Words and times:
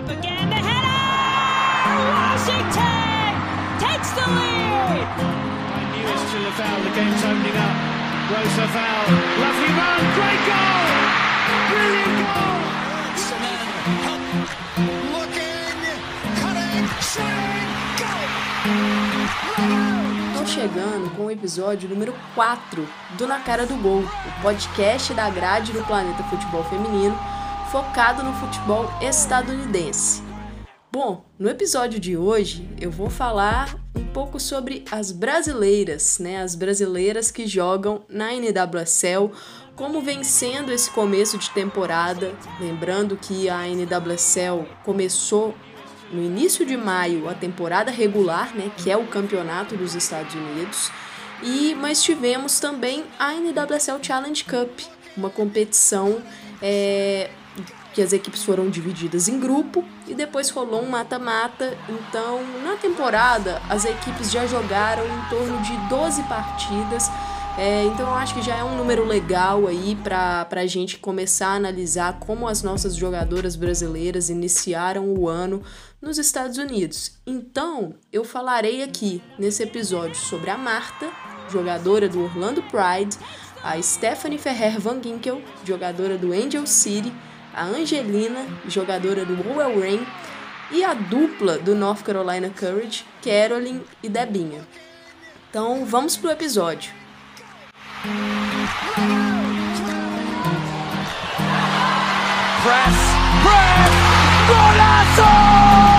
Up 0.00 0.08
again, 0.08 0.48
the 0.48 0.56
header! 0.56 0.96
Washington 2.08 3.36
takes 3.76 4.10
the 4.16 4.24
lead! 4.32 5.04
By 5.68 5.84
Newest 5.92 6.24
to 6.32 6.38
Laval, 6.40 6.78
the 6.80 6.92
game's 6.96 7.20
opening 7.20 7.52
up. 7.60 7.76
Rosa 8.32 8.64
Val, 8.72 9.04
lovely 9.44 9.70
run, 9.76 10.00
great 10.16 10.40
goal! 10.48 10.88
Brilliant 11.68 12.16
goal! 12.16 12.56
Looking, 15.12 15.84
cutting, 16.40 16.88
shooting, 17.04 17.68
Estão 20.32 20.46
chegando 20.46 21.10
com 21.14 21.26
o 21.26 21.30
episódio 21.30 21.90
número 21.90 22.14
4 22.34 22.88
do 23.18 23.26
Na 23.26 23.38
Cara 23.40 23.66
do 23.66 23.76
Gol, 23.76 24.00
o 24.00 24.42
podcast 24.42 25.12
da 25.12 25.28
grade 25.28 25.72
do 25.74 25.84
Planeta 25.84 26.22
Futebol 26.22 26.64
Feminino, 26.64 27.18
focado 27.70 28.24
no 28.24 28.32
futebol 28.32 28.90
estadunidense. 29.00 30.20
Bom, 30.90 31.24
no 31.38 31.48
episódio 31.48 32.00
de 32.00 32.16
hoje 32.16 32.68
eu 32.80 32.90
vou 32.90 33.08
falar 33.08 33.76
um 33.94 34.04
pouco 34.06 34.40
sobre 34.40 34.84
as 34.90 35.12
brasileiras, 35.12 36.18
né? 36.18 36.42
As 36.42 36.56
brasileiras 36.56 37.30
que 37.30 37.46
jogam 37.46 38.02
na 38.08 38.32
NWSL, 38.34 39.30
como 39.76 40.00
vem 40.00 40.24
sendo 40.24 40.72
esse 40.72 40.90
começo 40.90 41.38
de 41.38 41.48
temporada. 41.50 42.34
Lembrando 42.58 43.16
que 43.16 43.48
a 43.48 43.62
NWSL 43.68 44.66
começou 44.84 45.54
no 46.12 46.20
início 46.20 46.66
de 46.66 46.76
maio 46.76 47.28
a 47.28 47.34
temporada 47.34 47.92
regular, 47.92 48.52
né, 48.52 48.72
que 48.78 48.90
é 48.90 48.96
o 48.96 49.06
campeonato 49.06 49.76
dos 49.76 49.94
Estados 49.94 50.34
Unidos, 50.34 50.90
e 51.40 51.76
mas 51.76 52.02
tivemos 52.02 52.58
também 52.58 53.04
a 53.16 53.32
NWSL 53.32 54.02
Challenge 54.02 54.42
Cup, 54.42 54.80
uma 55.16 55.30
competição 55.30 56.20
é, 56.60 57.30
que 57.92 58.02
as 58.02 58.12
equipes 58.12 58.44
foram 58.44 58.70
divididas 58.70 59.28
em 59.28 59.38
grupo 59.38 59.84
e 60.06 60.14
depois 60.14 60.50
rolou 60.50 60.82
um 60.82 60.88
mata-mata. 60.88 61.76
Então, 61.88 62.40
na 62.62 62.76
temporada, 62.76 63.60
as 63.68 63.84
equipes 63.84 64.30
já 64.30 64.46
jogaram 64.46 65.04
em 65.04 65.28
torno 65.28 65.60
de 65.62 65.76
12 65.88 66.22
partidas. 66.24 67.10
É, 67.58 67.84
então 67.84 68.08
eu 68.08 68.14
acho 68.14 68.34
que 68.34 68.42
já 68.42 68.56
é 68.56 68.64
um 68.64 68.76
número 68.76 69.04
legal 69.04 69.66
aí 69.66 69.96
para 69.96 70.46
a 70.50 70.66
gente 70.66 70.98
começar 70.98 71.48
a 71.48 71.54
analisar 71.56 72.18
como 72.20 72.46
as 72.48 72.62
nossas 72.62 72.94
jogadoras 72.94 73.56
brasileiras 73.56 74.30
iniciaram 74.30 75.12
o 75.12 75.28
ano 75.28 75.62
nos 76.00 76.16
Estados 76.16 76.58
Unidos. 76.58 77.12
Então 77.26 77.94
eu 78.12 78.24
falarei 78.24 78.82
aqui 78.82 79.20
nesse 79.38 79.62
episódio 79.62 80.14
sobre 80.14 80.48
a 80.48 80.56
Marta, 80.56 81.10
jogadora 81.50 82.08
do 82.08 82.22
Orlando 82.22 82.62
Pride, 82.62 83.18
a 83.62 83.80
Stephanie 83.82 84.38
Ferrer 84.38 84.80
Van 84.80 85.02
Ginkel, 85.02 85.42
jogadora 85.64 86.16
do 86.16 86.32
Angel 86.32 86.66
City, 86.66 87.12
a 87.54 87.64
Angelina, 87.64 88.46
jogadora 88.66 89.24
do 89.24 89.34
Owell 89.48 89.80
Rain, 89.80 90.06
e 90.70 90.84
a 90.84 90.94
dupla 90.94 91.58
do 91.58 91.74
North 91.74 92.02
Carolina 92.02 92.50
Courage, 92.50 93.04
Carolyn 93.22 93.82
e 94.02 94.08
Debinha. 94.08 94.66
Então 95.50 95.84
vamos 95.84 96.16
pro 96.16 96.30
episódio. 96.30 96.92
Press, 102.62 102.96
press, 103.42 103.90
golazo! 104.46 105.89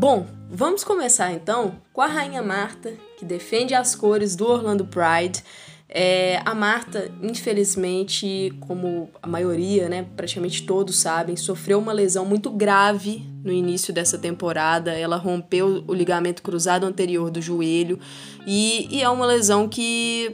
Bom, 0.00 0.28
vamos 0.48 0.84
começar 0.84 1.32
então 1.32 1.74
com 1.92 2.00
a 2.00 2.06
Rainha 2.06 2.40
Marta, 2.40 2.94
que 3.18 3.24
defende 3.24 3.74
as 3.74 3.96
cores 3.96 4.36
do 4.36 4.46
Orlando 4.46 4.84
Pride. 4.84 5.42
É, 5.88 6.40
a 6.44 6.54
Marta, 6.54 7.10
infelizmente, 7.20 8.52
como 8.60 9.10
a 9.20 9.26
maioria, 9.26 9.88
né, 9.88 10.06
praticamente 10.16 10.62
todos 10.62 11.00
sabem, 11.00 11.34
sofreu 11.34 11.80
uma 11.80 11.92
lesão 11.92 12.24
muito 12.24 12.48
grave 12.48 13.24
no 13.42 13.52
início 13.52 13.92
dessa 13.92 14.16
temporada. 14.16 14.92
Ela 14.92 15.16
rompeu 15.16 15.82
o 15.88 15.92
ligamento 15.92 16.44
cruzado 16.44 16.86
anterior 16.86 17.28
do 17.28 17.42
joelho 17.42 17.98
e, 18.46 18.86
e 18.92 19.02
é 19.02 19.08
uma 19.08 19.26
lesão 19.26 19.68
que 19.68 20.30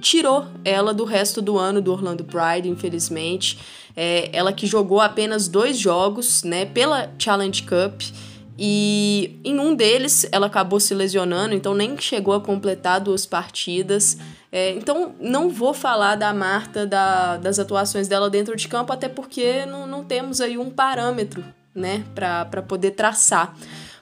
tirou 0.00 0.46
ela 0.64 0.92
do 0.92 1.04
resto 1.04 1.40
do 1.40 1.56
ano 1.56 1.80
do 1.80 1.92
Orlando 1.92 2.24
Pride, 2.24 2.68
infelizmente. 2.68 3.56
É, 3.96 4.30
ela 4.32 4.52
que 4.52 4.66
jogou 4.66 5.00
apenas 5.00 5.46
dois 5.46 5.78
jogos, 5.78 6.42
né, 6.42 6.64
pela 6.64 7.08
Challenge 7.16 7.62
Cup 7.62 8.02
e 8.58 9.38
em 9.44 9.58
um 9.58 9.74
deles 9.74 10.26
ela 10.32 10.46
acabou 10.46 10.80
se 10.80 10.94
lesionando, 10.94 11.54
então 11.54 11.74
nem 11.74 11.98
chegou 11.98 12.34
a 12.34 12.40
completar 12.40 13.00
duas 13.00 13.26
partidas. 13.26 14.16
É, 14.50 14.70
então 14.70 15.14
não 15.20 15.50
vou 15.50 15.74
falar 15.74 16.14
da 16.14 16.32
Marta, 16.32 16.86
da, 16.86 17.36
das 17.36 17.58
atuações 17.58 18.08
dela 18.08 18.30
dentro 18.30 18.56
de 18.56 18.66
campo, 18.68 18.92
até 18.92 19.08
porque 19.08 19.66
não, 19.66 19.86
não 19.86 20.04
temos 20.04 20.40
aí 20.40 20.56
um 20.56 20.70
parâmetro 20.70 21.44
né, 21.74 22.04
para 22.14 22.62
poder 22.62 22.92
traçar. 22.92 23.54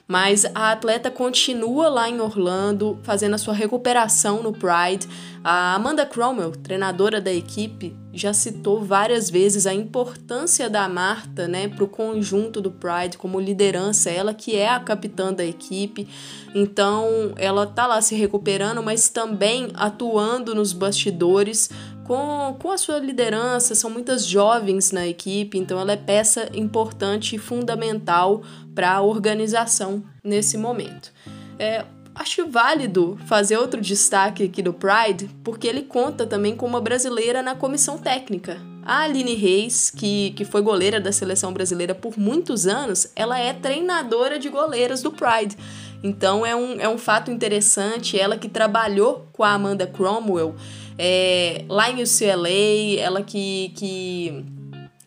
Mas 0.07 0.45
a 0.53 0.71
atleta 0.71 1.09
continua 1.09 1.89
lá 1.89 2.07
em 2.07 2.21
Orlando, 2.21 2.99
fazendo 3.01 3.33
a 3.33 3.39
sua 3.39 3.55
recuperação 3.55 4.43
no 4.43 4.53
Pride. 4.53 5.07
A 5.43 5.73
Amanda 5.73 6.05
Cromwell, 6.05 6.51
treinadora 6.51 7.19
da 7.19 7.33
equipe, 7.33 7.95
já 8.13 8.31
citou 8.33 8.83
várias 8.83 9.29
vezes 9.29 9.65
a 9.65 9.73
importância 9.73 10.69
da 10.69 10.87
Marta 10.87 11.47
né, 11.47 11.67
para 11.67 11.83
o 11.83 11.87
conjunto 11.87 12.61
do 12.61 12.71
Pride 12.71 13.17
como 13.17 13.39
liderança, 13.39 14.09
ela 14.09 14.33
que 14.33 14.55
é 14.55 14.69
a 14.69 14.79
capitã 14.79 15.33
da 15.33 15.43
equipe. 15.43 16.07
Então 16.53 17.33
ela 17.35 17.65
tá 17.65 17.87
lá 17.87 17.99
se 17.99 18.15
recuperando, 18.15 18.81
mas 18.83 19.09
também 19.09 19.69
atuando 19.73 20.53
nos 20.53 20.71
bastidores 20.71 21.69
com, 22.05 22.55
com 22.59 22.71
a 22.71 22.77
sua 22.77 22.99
liderança. 22.99 23.75
São 23.75 23.89
muitas 23.89 24.25
jovens 24.25 24.91
na 24.91 25.05
equipe, 25.05 25.57
então 25.57 25.79
ela 25.79 25.91
é 25.91 25.97
peça 25.97 26.49
importante 26.53 27.35
e 27.35 27.39
fundamental 27.39 28.41
para 28.73 28.93
a 28.93 29.01
organização 29.01 30.03
nesse 30.23 30.57
momento. 30.57 31.11
É, 31.59 31.83
acho 32.13 32.47
válido 32.47 33.17
fazer 33.25 33.57
outro 33.57 33.81
destaque 33.81 34.43
aqui 34.43 34.61
do 34.61 34.73
Pride, 34.73 35.29
porque 35.43 35.67
ele 35.67 35.81
conta 35.81 36.25
também 36.25 36.55
com 36.55 36.65
uma 36.65 36.79
brasileira 36.79 37.41
na 37.41 37.55
comissão 37.55 37.97
técnica. 37.97 38.57
A 38.87 38.99
Aline 38.99 39.33
Reis, 39.33 39.89
que, 39.89 40.29
que 40.31 40.45
foi 40.45 40.61
goleira 40.61 41.01
da 41.01 41.11
seleção 41.11 41.51
brasileira 41.51 41.95
por 41.95 42.19
muitos 42.19 42.67
anos, 42.67 43.11
ela 43.15 43.39
é 43.39 43.51
treinadora 43.51 44.37
de 44.37 44.47
goleiras 44.47 45.01
do 45.01 45.11
Pride. 45.11 45.57
Então 46.03 46.45
é 46.45 46.55
um, 46.55 46.79
é 46.79 46.87
um 46.87 46.99
fato 46.99 47.31
interessante. 47.31 48.19
Ela 48.19 48.37
que 48.37 48.47
trabalhou 48.47 49.27
com 49.33 49.43
a 49.43 49.53
Amanda 49.53 49.87
Cromwell 49.87 50.53
é, 50.97 51.65
lá 51.67 51.89
em 51.89 52.01
UCLA, 52.01 52.99
ela 52.99 53.21
que, 53.21 53.71
que 53.75 54.45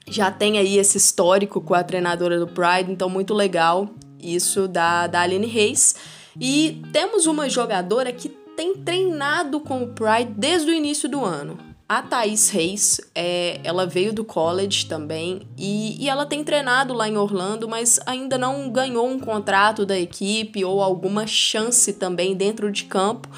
já 0.06 0.30
tem 0.30 0.58
aí 0.58 0.78
esse 0.78 0.96
histórico 0.98 1.60
com 1.60 1.74
a 1.74 1.82
treinadora 1.82 2.38
do 2.38 2.46
Pride, 2.46 2.90
então 2.90 3.08
muito 3.08 3.34
legal 3.34 3.88
isso 4.20 4.66
da, 4.66 5.06
da 5.06 5.20
Aline 5.20 5.46
Reis. 5.46 5.94
E 6.40 6.82
temos 6.92 7.26
uma 7.26 7.48
jogadora 7.48 8.12
que 8.12 8.28
tem 8.56 8.74
treinado 8.74 9.60
com 9.60 9.82
o 9.82 9.88
Pride 9.88 10.32
desde 10.36 10.70
o 10.70 10.74
início 10.74 11.08
do 11.08 11.24
ano. 11.24 11.58
A 11.88 12.02
Thaís 12.02 12.50
Reis, 12.50 13.00
é, 13.14 13.60
ela 13.64 13.86
veio 13.86 14.12
do 14.12 14.22
college 14.22 14.84
também 14.84 15.48
e, 15.56 16.04
e 16.04 16.08
ela 16.08 16.26
tem 16.26 16.44
treinado 16.44 16.92
lá 16.92 17.08
em 17.08 17.16
Orlando, 17.16 17.66
mas 17.66 17.98
ainda 18.04 18.36
não 18.36 18.68
ganhou 18.68 19.08
um 19.08 19.18
contrato 19.18 19.86
da 19.86 19.98
equipe 19.98 20.62
ou 20.62 20.82
alguma 20.82 21.26
chance 21.26 21.94
também 21.94 22.36
dentro 22.36 22.70
de 22.70 22.84
campo. 22.84 23.30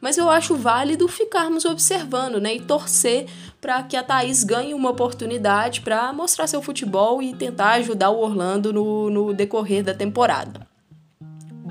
Mas 0.00 0.16
eu 0.16 0.30
acho 0.30 0.54
válido 0.54 1.08
ficarmos 1.08 1.64
observando 1.64 2.40
né, 2.40 2.54
e 2.54 2.60
torcer 2.60 3.26
para 3.60 3.82
que 3.82 3.96
a 3.96 4.02
Thaís 4.02 4.44
ganhe 4.44 4.72
uma 4.72 4.90
oportunidade 4.90 5.80
para 5.80 6.12
mostrar 6.12 6.46
seu 6.46 6.62
futebol 6.62 7.20
e 7.20 7.34
tentar 7.34 7.72
ajudar 7.72 8.10
o 8.10 8.20
Orlando 8.20 8.72
no, 8.72 9.10
no 9.10 9.34
decorrer 9.34 9.82
da 9.82 9.92
temporada. 9.92 10.66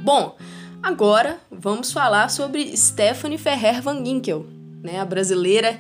Bom, 0.04 0.36
agora 0.84 1.40
vamos 1.50 1.92
falar 1.92 2.30
sobre 2.30 2.76
Stephanie 2.76 3.38
Ferrer 3.38 3.82
Van 3.82 4.04
Ginkel, 4.04 4.46
né, 4.84 5.00
a 5.00 5.06
brasileira 5.06 5.80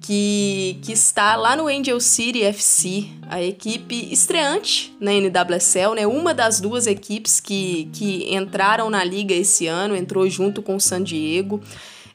que, 0.00 0.78
que 0.82 0.92
está 0.92 1.36
lá 1.36 1.56
no 1.56 1.66
Angel 1.66 2.00
City 2.00 2.42
FC, 2.42 3.08
a 3.28 3.42
equipe 3.42 4.08
estreante 4.12 4.96
na 5.00 5.12
NWSL, 5.12 5.94
né? 5.94 6.06
Uma 6.06 6.32
das 6.32 6.60
duas 6.60 6.86
equipes 6.86 7.40
que, 7.40 7.88
que 7.92 8.34
entraram 8.34 8.88
na 8.88 9.02
liga 9.04 9.34
esse 9.34 9.66
ano, 9.66 9.96
entrou 9.96 10.28
junto 10.28 10.62
com 10.62 10.76
o 10.76 10.80
San 10.80 11.02
Diego. 11.02 11.60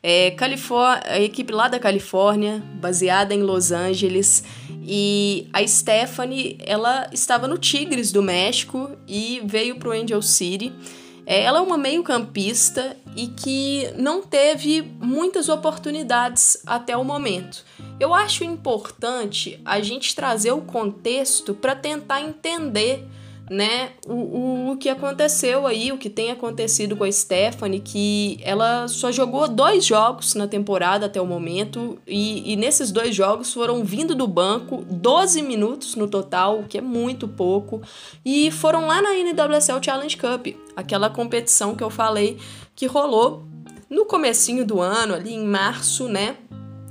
É, 0.06 0.36
a 1.06 1.20
equipe 1.22 1.54
lá 1.54 1.70
da 1.70 1.80
Califórnia, 1.80 2.62
baseada 2.76 3.34
em 3.34 3.42
Los 3.42 3.72
Angeles, 3.72 4.44
e 4.86 5.48
a 5.54 5.66
Stephanie, 5.66 6.58
ela 6.60 7.10
estava 7.14 7.48
no 7.48 7.58
Tigres 7.58 8.12
do 8.12 8.22
México 8.22 8.92
e 9.08 9.42
veio 9.46 9.78
para 9.78 9.88
o 9.88 9.92
Angel 9.94 10.22
City. 10.22 10.74
É, 11.26 11.44
ela 11.44 11.60
é 11.60 11.62
uma 11.62 11.78
meio-campista 11.78 12.98
e 13.16 13.28
que 13.28 13.90
não 13.98 14.22
teve 14.22 14.82
muitas 15.00 15.48
oportunidades 15.48 16.62
até 16.66 16.98
o 16.98 17.04
momento. 17.06 17.64
Eu 17.98 18.14
acho 18.14 18.44
importante 18.44 19.58
a 19.64 19.80
gente 19.80 20.14
trazer 20.14 20.52
o 20.52 20.62
contexto 20.62 21.54
para 21.54 21.76
tentar 21.76 22.22
entender 22.22 23.08
né, 23.50 23.92
o, 24.08 24.72
o, 24.72 24.78
que 24.78 24.88
aconteceu 24.88 25.68
aí, 25.68 25.92
o 25.92 25.98
que 25.98 26.10
tem 26.10 26.32
acontecido 26.32 26.96
com 26.96 27.04
a 27.04 27.12
Stephanie, 27.12 27.80
que 27.80 28.40
ela 28.42 28.88
só 28.88 29.12
jogou 29.12 29.48
dois 29.48 29.86
jogos 29.86 30.34
na 30.34 30.48
temporada 30.48 31.08
até 31.08 31.22
o 31.22 31.26
momento, 31.26 32.00
e, 32.08 32.54
e 32.54 32.56
nesses 32.56 32.92
dois 32.92 33.16
jogos 33.16 33.54
foram 33.54 33.84
vindo 33.84 34.16
do 34.16 34.28
banco 34.28 34.86
12 34.90 35.42
minutos 35.42 35.96
no 35.96 36.08
total, 36.08 36.60
o 36.60 36.64
que 36.64 36.78
é 36.78 36.82
muito 36.82 37.28
pouco, 37.28 37.82
e 38.24 38.50
foram 38.50 38.88
lá 38.88 39.02
na 39.02 39.14
NWSL 39.14 39.84
Challenge 39.84 40.18
Cup, 40.18 40.48
aquela 40.76 41.10
competição 41.10 41.76
que 41.76 41.84
eu 41.84 41.90
falei 41.90 42.38
que 42.76 42.86
rolou 42.86 43.44
no 43.90 44.06
comecinho 44.06 44.66
do 44.66 44.82
ano, 44.82 45.14
ali 45.14 45.34
em 45.34 45.46
março, 45.46 46.08
né, 46.08 46.38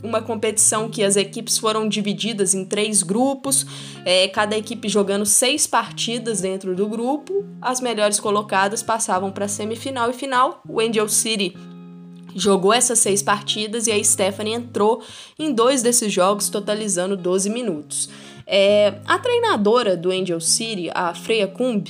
uma 0.02 0.20
competição 0.20 0.88
que 0.88 1.02
as 1.02 1.16
equipes 1.16 1.58
foram 1.58 1.88
divididas 1.88 2.54
em 2.54 2.64
três 2.64 3.02
grupos, 3.02 3.64
é, 4.04 4.26
cada 4.28 4.56
equipe 4.56 4.88
jogando 4.88 5.25
seis 5.25 5.66
partidas 5.66 6.40
dentro 6.40 6.75
do 6.75 6.88
grupo. 6.88 7.44
As 7.60 7.81
melhores 7.81 8.19
colocadas 8.19 8.82
passavam 8.82 9.31
para 9.31 9.44
a 9.44 9.49
semifinal 9.49 10.10
e 10.10 10.12
final. 10.12 10.62
O 10.69 10.81
Angel 10.81 11.08
City 11.08 11.56
jogou 12.34 12.72
essas 12.72 12.99
seis 12.99 13.22
partidas 13.22 13.87
e 13.87 13.93
a 13.93 14.02
Stephanie 14.02 14.54
entrou 14.54 15.02
em 15.38 15.52
dois 15.52 15.82
desses 15.82 16.12
jogos, 16.12 16.49
totalizando 16.49 17.16
12 17.16 17.50
minutos. 17.50 18.08
É, 18.46 18.94
a 19.06 19.19
treinadora 19.19 19.96
do 19.96 20.10
Angel 20.10 20.40
City, 20.40 20.90
a 20.93 21.14
Freya 21.14 21.46
Kumb, 21.46 21.88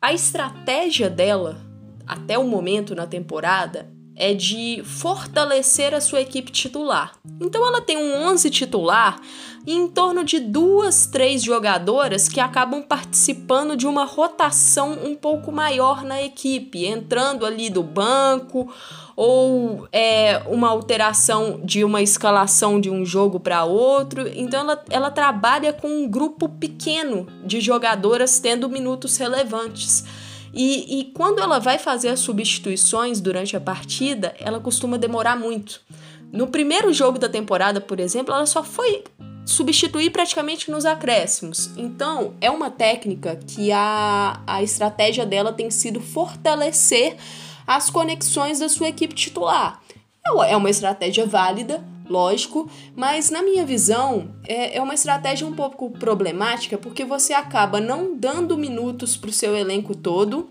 a 0.00 0.12
estratégia 0.12 1.10
dela 1.10 1.60
até 2.06 2.38
o 2.38 2.44
momento 2.44 2.94
na 2.94 3.06
temporada 3.06 3.90
é 4.14 4.34
de 4.34 4.82
fortalecer 4.84 5.94
a 5.94 6.00
sua 6.00 6.20
equipe 6.20 6.50
titular. 6.50 7.12
Então 7.40 7.66
ela 7.66 7.80
tem 7.80 7.96
um 7.96 8.28
11 8.28 8.50
titular 8.50 9.20
e 9.66 9.74
em 9.74 9.88
torno 9.88 10.24
de 10.24 10.40
duas, 10.40 11.06
três 11.06 11.42
jogadoras 11.42 12.28
que 12.28 12.40
acabam 12.40 12.82
participando 12.82 13.76
de 13.76 13.86
uma 13.86 14.04
rotação 14.04 14.98
um 15.04 15.14
pouco 15.14 15.52
maior 15.52 16.02
na 16.04 16.22
equipe, 16.22 16.84
entrando 16.84 17.46
ali 17.46 17.70
do 17.70 17.82
banco 17.82 18.72
ou 19.14 19.86
é, 19.92 20.42
uma 20.46 20.68
alteração 20.68 21.60
de 21.62 21.84
uma 21.84 22.02
escalação 22.02 22.80
de 22.80 22.90
um 22.90 23.04
jogo 23.04 23.38
para 23.38 23.64
outro. 23.64 24.28
Então 24.34 24.60
ela, 24.60 24.84
ela 24.90 25.10
trabalha 25.10 25.72
com 25.72 25.88
um 25.88 26.08
grupo 26.08 26.48
pequeno 26.48 27.26
de 27.44 27.60
jogadoras 27.60 28.40
tendo 28.40 28.68
minutos 28.68 29.16
relevantes. 29.16 30.04
E, 30.52 31.00
e 31.00 31.04
quando 31.12 31.40
ela 31.40 31.58
vai 31.58 31.78
fazer 31.78 32.08
as 32.08 32.20
substituições 32.20 33.20
durante 33.20 33.56
a 33.56 33.60
partida, 33.60 34.34
ela 34.38 34.60
costuma 34.60 34.98
demorar 34.98 35.36
muito. 35.36 35.80
No 36.30 36.46
primeiro 36.46 36.92
jogo 36.92 37.18
da 37.18 37.28
temporada, 37.28 37.80
por 37.80 38.00
exemplo, 38.00 38.34
ela 38.34 38.46
só 38.46 38.62
foi 38.62 39.04
substituir 39.44 40.10
praticamente 40.10 40.70
nos 40.70 40.84
acréscimos. 40.84 41.70
Então, 41.76 42.34
é 42.40 42.50
uma 42.50 42.70
técnica 42.70 43.36
que 43.46 43.72
a, 43.72 44.40
a 44.46 44.62
estratégia 44.62 45.26
dela 45.26 45.52
tem 45.52 45.70
sido 45.70 46.00
fortalecer 46.00 47.16
as 47.66 47.90
conexões 47.90 48.60
da 48.60 48.68
sua 48.68 48.88
equipe 48.88 49.14
titular. 49.14 49.80
É 50.46 50.56
uma 50.56 50.70
estratégia 50.70 51.26
válida, 51.26 51.82
lógico, 52.12 52.70
mas 52.94 53.30
na 53.30 53.42
minha 53.42 53.64
visão 53.64 54.34
é, 54.46 54.76
é 54.76 54.82
uma 54.82 54.94
estratégia 54.94 55.46
um 55.46 55.54
pouco 55.54 55.90
problemática 55.90 56.76
porque 56.76 57.04
você 57.04 57.32
acaba 57.32 57.80
não 57.80 58.14
dando 58.14 58.56
minutos 58.56 59.16
para 59.16 59.30
o 59.30 59.32
seu 59.32 59.56
elenco 59.56 59.94
todo 59.96 60.50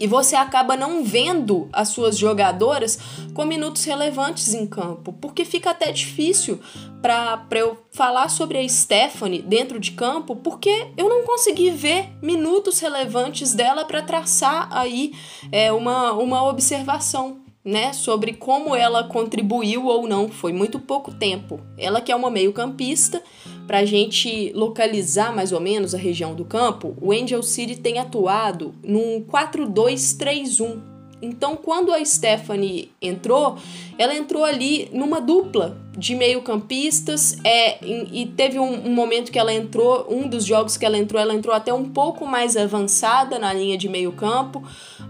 e 0.00 0.06
você 0.06 0.36
acaba 0.36 0.76
não 0.76 1.02
vendo 1.04 1.68
as 1.72 1.88
suas 1.88 2.16
jogadoras 2.16 2.98
com 3.34 3.44
minutos 3.44 3.84
relevantes 3.84 4.54
em 4.54 4.66
campo, 4.66 5.12
porque 5.12 5.44
fica 5.44 5.70
até 5.70 5.90
difícil 5.90 6.60
para 7.02 7.46
eu 7.52 7.78
falar 7.90 8.28
sobre 8.28 8.58
a 8.58 8.68
Stephanie 8.68 9.42
dentro 9.42 9.80
de 9.80 9.92
campo, 9.92 10.36
porque 10.36 10.88
eu 10.96 11.08
não 11.08 11.24
consegui 11.24 11.70
ver 11.70 12.10
minutos 12.22 12.78
relevantes 12.78 13.54
dela 13.54 13.84
para 13.84 14.02
traçar 14.02 14.68
aí 14.70 15.12
é, 15.50 15.72
uma, 15.72 16.12
uma 16.12 16.44
observação 16.48 17.47
né, 17.64 17.92
sobre 17.92 18.32
como 18.32 18.74
ela 18.74 19.04
contribuiu 19.04 19.86
ou 19.86 20.06
não. 20.06 20.28
Foi 20.28 20.52
muito 20.52 20.78
pouco 20.78 21.12
tempo. 21.12 21.60
Ela 21.76 22.00
que 22.00 22.12
é 22.12 22.16
uma 22.16 22.30
meio-campista, 22.30 23.22
para 23.66 23.78
a 23.78 23.84
gente 23.84 24.52
localizar 24.54 25.34
mais 25.34 25.52
ou 25.52 25.60
menos 25.60 25.94
a 25.94 25.98
região 25.98 26.34
do 26.34 26.44
campo, 26.44 26.96
o 27.00 27.12
Angel 27.12 27.42
City 27.42 27.76
tem 27.76 27.98
atuado 27.98 28.74
num 28.82 29.22
4-2-3-1. 29.22 30.80
Então, 31.20 31.56
quando 31.56 31.92
a 31.92 32.04
Stephanie 32.04 32.90
entrou, 33.02 33.56
ela 33.98 34.14
entrou 34.14 34.44
ali 34.44 34.88
numa 34.92 35.20
dupla 35.20 35.76
de 35.98 36.14
meio-campistas 36.14 37.36
é, 37.42 37.84
e 37.84 38.24
teve 38.36 38.56
um, 38.56 38.86
um, 38.86 38.94
momento 38.94 39.32
que 39.32 39.38
ela 39.38 39.52
entrou, 39.52 40.06
um 40.08 40.28
dos 40.28 40.44
jogos 40.44 40.76
que 40.76 40.86
ela 40.86 40.96
entrou, 40.96 41.20
ela 41.20 41.34
entrou 41.34 41.52
até 41.52 41.74
um 41.74 41.88
pouco 41.88 42.24
mais 42.24 42.56
avançada 42.56 43.36
na 43.36 43.52
linha 43.52 43.76
de 43.76 43.88
meio-campo, 43.88 44.62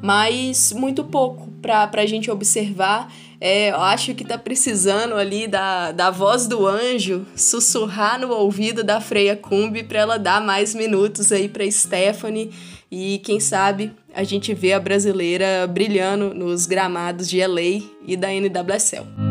mas 0.03 0.73
muito 0.73 1.05
pouco 1.05 1.47
para 1.61 1.91
a 1.93 2.07
gente 2.07 2.31
observar. 2.31 3.13
É, 3.39 3.71
eu 3.71 3.81
acho 3.81 4.15
que 4.15 4.25
tá 4.25 4.39
precisando 4.39 5.15
ali 5.15 5.47
da, 5.47 5.93
da 5.93 6.11
voz 6.11 6.49
do 6.49 6.67
anjo 6.67 7.25
sussurrar 7.37 8.19
no 8.19 8.33
ouvido 8.33 8.83
da 8.83 8.99
Freia 9.01 9.37
Cumbi 9.37 9.83
para 9.83 9.99
ela 9.99 10.19
dar 10.19 10.41
mais 10.41 10.75
minutos 10.75 11.31
aí 11.31 11.49
para 11.49 11.71
Stephanie 11.71 12.51
e 12.91 13.21
quem 13.23 13.39
sabe 13.39 13.93
a 14.15 14.25
gente 14.25 14.55
vê 14.55 14.73
a 14.73 14.81
brasileira 14.81 15.67
brilhando 15.67 16.35
nos 16.35 16.67
gramados 16.67 17.29
de 17.29 17.47
LA 17.47 17.85
e 18.07 18.17
da 18.17 18.29
NWSL. 18.33 19.28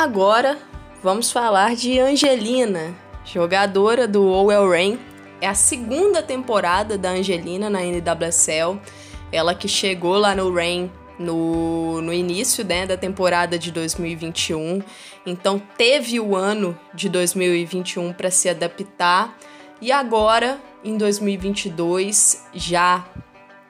Agora 0.00 0.56
vamos 1.02 1.30
falar 1.30 1.76
de 1.76 2.00
Angelina, 2.00 2.96
jogadora 3.22 4.08
do 4.08 4.26
OL 4.26 4.70
Reign. 4.70 4.98
É 5.42 5.46
a 5.46 5.52
segunda 5.54 6.22
temporada 6.22 6.96
da 6.96 7.10
Angelina 7.10 7.68
na 7.68 7.82
NWSL. 7.82 8.80
Ela 9.30 9.54
que 9.54 9.68
chegou 9.68 10.16
lá 10.16 10.34
no 10.34 10.50
Reign 10.54 10.90
no, 11.18 12.00
no 12.00 12.14
início 12.14 12.64
né, 12.64 12.86
da 12.86 12.96
temporada 12.96 13.58
de 13.58 13.70
2021. 13.70 14.82
Então 15.26 15.60
teve 15.76 16.18
o 16.18 16.34
ano 16.34 16.80
de 16.94 17.10
2021 17.10 18.14
para 18.14 18.30
se 18.30 18.48
adaptar. 18.48 19.36
E 19.82 19.92
agora, 19.92 20.58
em 20.82 20.96
2022, 20.96 22.46
já 22.54 23.04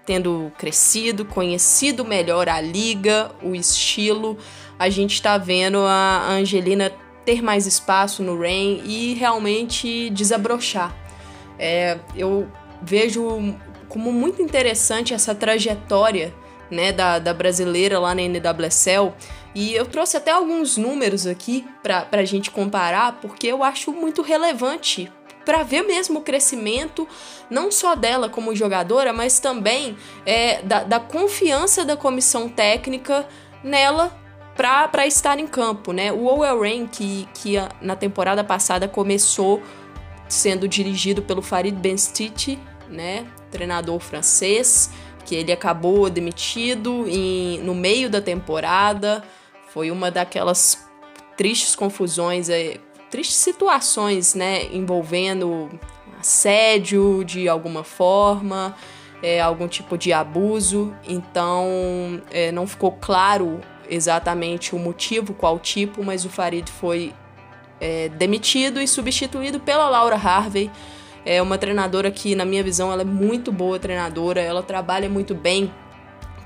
tendo 0.06 0.52
crescido, 0.58 1.24
conhecido 1.24 2.04
melhor 2.04 2.48
a 2.48 2.60
liga, 2.60 3.32
o 3.42 3.54
estilo, 3.54 4.38
a 4.80 4.88
gente 4.88 5.12
está 5.12 5.36
vendo 5.36 5.76
a 5.80 6.26
Angelina 6.30 6.90
ter 7.22 7.42
mais 7.42 7.66
espaço 7.66 8.22
no 8.22 8.40
Rain 8.40 8.80
e 8.86 9.12
realmente 9.12 10.08
desabrochar. 10.08 10.96
É, 11.58 11.98
eu 12.16 12.50
vejo 12.80 13.54
como 13.90 14.10
muito 14.10 14.40
interessante 14.40 15.12
essa 15.12 15.34
trajetória 15.34 16.32
né, 16.70 16.92
da, 16.92 17.18
da 17.18 17.34
brasileira 17.34 17.98
lá 17.98 18.14
na 18.14 18.22
NWSL 18.22 19.12
e 19.54 19.74
eu 19.74 19.84
trouxe 19.84 20.16
até 20.16 20.30
alguns 20.30 20.78
números 20.78 21.26
aqui 21.26 21.66
para 21.82 22.08
a 22.12 22.24
gente 22.24 22.50
comparar 22.50 23.20
porque 23.20 23.48
eu 23.48 23.62
acho 23.62 23.92
muito 23.92 24.22
relevante 24.22 25.12
para 25.44 25.62
ver 25.62 25.82
mesmo 25.82 26.20
o 26.20 26.22
crescimento, 26.22 27.06
não 27.50 27.70
só 27.70 27.94
dela 27.94 28.30
como 28.30 28.56
jogadora, 28.56 29.12
mas 29.12 29.40
também 29.40 29.94
é, 30.24 30.62
da, 30.62 30.84
da 30.84 31.00
confiança 31.00 31.84
da 31.84 31.98
comissão 31.98 32.48
técnica 32.48 33.28
nela 33.62 34.19
para 34.60 35.06
estar 35.06 35.38
em 35.38 35.46
campo, 35.46 35.90
né? 35.90 36.12
O 36.12 36.26
OL 36.26 36.60
Rain, 36.60 36.86
que, 36.86 37.26
que 37.32 37.54
na 37.80 37.96
temporada 37.96 38.44
passada 38.44 38.86
começou 38.86 39.62
sendo 40.28 40.68
dirigido 40.68 41.22
pelo 41.22 41.40
Farid 41.40 41.74
Benstiti, 41.74 42.58
né? 42.86 43.26
Treinador 43.50 43.98
francês, 44.00 44.90
que 45.24 45.34
ele 45.34 45.50
acabou 45.50 46.10
demitido 46.10 47.06
em, 47.08 47.58
no 47.60 47.74
meio 47.74 48.10
da 48.10 48.20
temporada. 48.20 49.24
Foi 49.68 49.90
uma 49.90 50.10
daquelas 50.10 50.86
tristes 51.38 51.74
confusões, 51.74 52.50
é, 52.50 52.76
tristes 53.10 53.36
situações, 53.36 54.34
né? 54.34 54.64
Envolvendo 54.74 55.70
assédio 56.20 57.24
de 57.24 57.48
alguma 57.48 57.82
forma, 57.82 58.76
é, 59.22 59.40
algum 59.40 59.66
tipo 59.66 59.96
de 59.96 60.12
abuso. 60.12 60.94
Então, 61.08 62.20
é, 62.30 62.52
não 62.52 62.66
ficou 62.66 62.92
claro 62.92 63.58
exatamente 63.90 64.74
o 64.74 64.78
motivo, 64.78 65.34
qual 65.34 65.58
tipo, 65.58 66.04
mas 66.04 66.24
o 66.24 66.30
Farid 66.30 66.70
foi 66.70 67.12
é, 67.80 68.08
demitido 68.10 68.80
e 68.80 68.86
substituído 68.86 69.58
pela 69.58 69.88
Laura 69.88 70.16
Harvey. 70.16 70.70
É 71.24 71.42
uma 71.42 71.58
treinadora 71.58 72.10
que, 72.10 72.34
na 72.34 72.44
minha 72.44 72.62
visão, 72.62 72.90
ela 72.92 73.02
é 73.02 73.04
muito 73.04 73.52
boa 73.52 73.78
treinadora, 73.78 74.40
ela 74.40 74.62
trabalha 74.62 75.08
muito 75.08 75.34
bem 75.34 75.70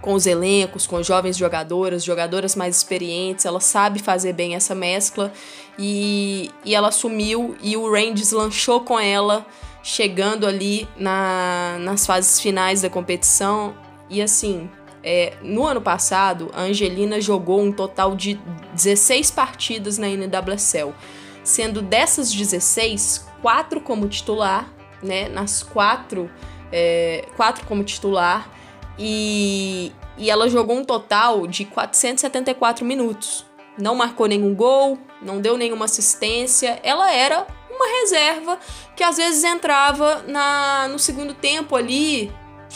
com 0.05 0.13
os 0.13 0.27
elencos, 0.27 0.87
com 0.87 1.03
jovens 1.03 1.35
jogadoras, 1.35 2.05
jogadoras 2.05 2.55
mais 2.55 2.77
experientes, 2.77 3.47
ela 3.47 3.59
sabe 3.59 3.99
fazer 4.01 4.35
bem 4.35 4.55
essa 4.55 4.75
mescla 4.75 5.33
e, 5.79 6.51
e 6.63 6.75
ela 6.75 6.89
assumiu 6.89 7.57
e 7.63 7.75
o 7.75 7.91
Rangers 7.91 8.31
lanchou 8.31 8.83
com 8.83 9.01
ela, 9.01 9.47
chegando 9.83 10.47
ali 10.47 10.87
na, 10.95 11.79
nas 11.81 12.05
fases 12.05 12.39
finais 12.39 12.83
da 12.83 12.91
competição. 12.91 13.75
E 14.11 14.21
assim, 14.21 14.69
é, 15.05 15.35
no 15.43 15.67
ano 15.67 15.83
passado, 15.83 16.51
a 16.55 16.63
Angelina 16.63 17.21
jogou 17.21 17.61
um 17.61 17.71
total 17.71 18.17
de 18.17 18.41
16 18.73 19.31
partidas 19.31 19.99
na 19.99 20.09
NWSL, 20.09 20.95
sendo 21.45 21.83
dessas 21.83 22.33
16, 22.33 23.29
quatro 23.43 23.83
como 23.83 24.09
titular, 24.09 24.73
né? 25.03 25.29
Nas 25.29 25.63
quatro, 25.63 26.31
é, 26.73 27.27
quatro 27.37 27.67
como 27.67 27.85
titular 27.85 28.49
e, 28.99 29.93
e 30.17 30.31
ela 30.31 30.49
jogou 30.49 30.79
um 30.79 30.85
total 30.85 31.47
de 31.47 31.67
474 31.67 32.83
minutos. 32.83 33.45
Não 33.77 33.95
marcou 33.95 34.27
nenhum 34.27 34.55
gol, 34.55 34.99
não 35.21 35.39
deu 35.39 35.59
nenhuma 35.59 35.85
assistência. 35.85 36.81
Ela 36.83 37.13
era 37.13 37.47
uma 37.69 38.01
reserva 38.01 38.59
que 38.97 39.03
às 39.03 39.19
vezes 39.19 39.45
entrava 39.45 40.23
na, 40.27 40.89
no 40.89 40.99
segundo 40.99 41.35
tempo 41.35 41.77
ali 41.77 42.33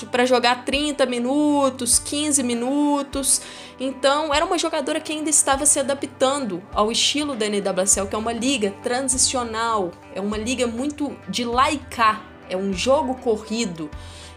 para 0.07 0.25
jogar 0.25 0.64
30 0.64 1.07
minutos, 1.07 1.99
15 1.99 2.43
minutos. 2.43 3.40
Então, 3.78 4.35
era 4.35 4.45
uma 4.45 4.59
jogadora 4.59 5.00
que 5.00 5.12
ainda 5.12 5.31
estava 5.31 5.64
se 5.67 5.78
adaptando 5.78 6.62
ao 6.73 6.90
estilo 6.90 7.35
da 7.35 7.47
NWSL, 7.47 8.07
que 8.09 8.14
é 8.14 8.19
uma 8.19 8.33
liga 8.33 8.75
transicional, 8.83 9.93
é 10.14 10.21
uma 10.21 10.37
liga 10.37 10.67
muito 10.67 11.17
de 11.28 11.45
laicar, 11.45 12.25
é 12.49 12.57
um 12.57 12.73
jogo 12.73 13.14
corrido 13.17 13.90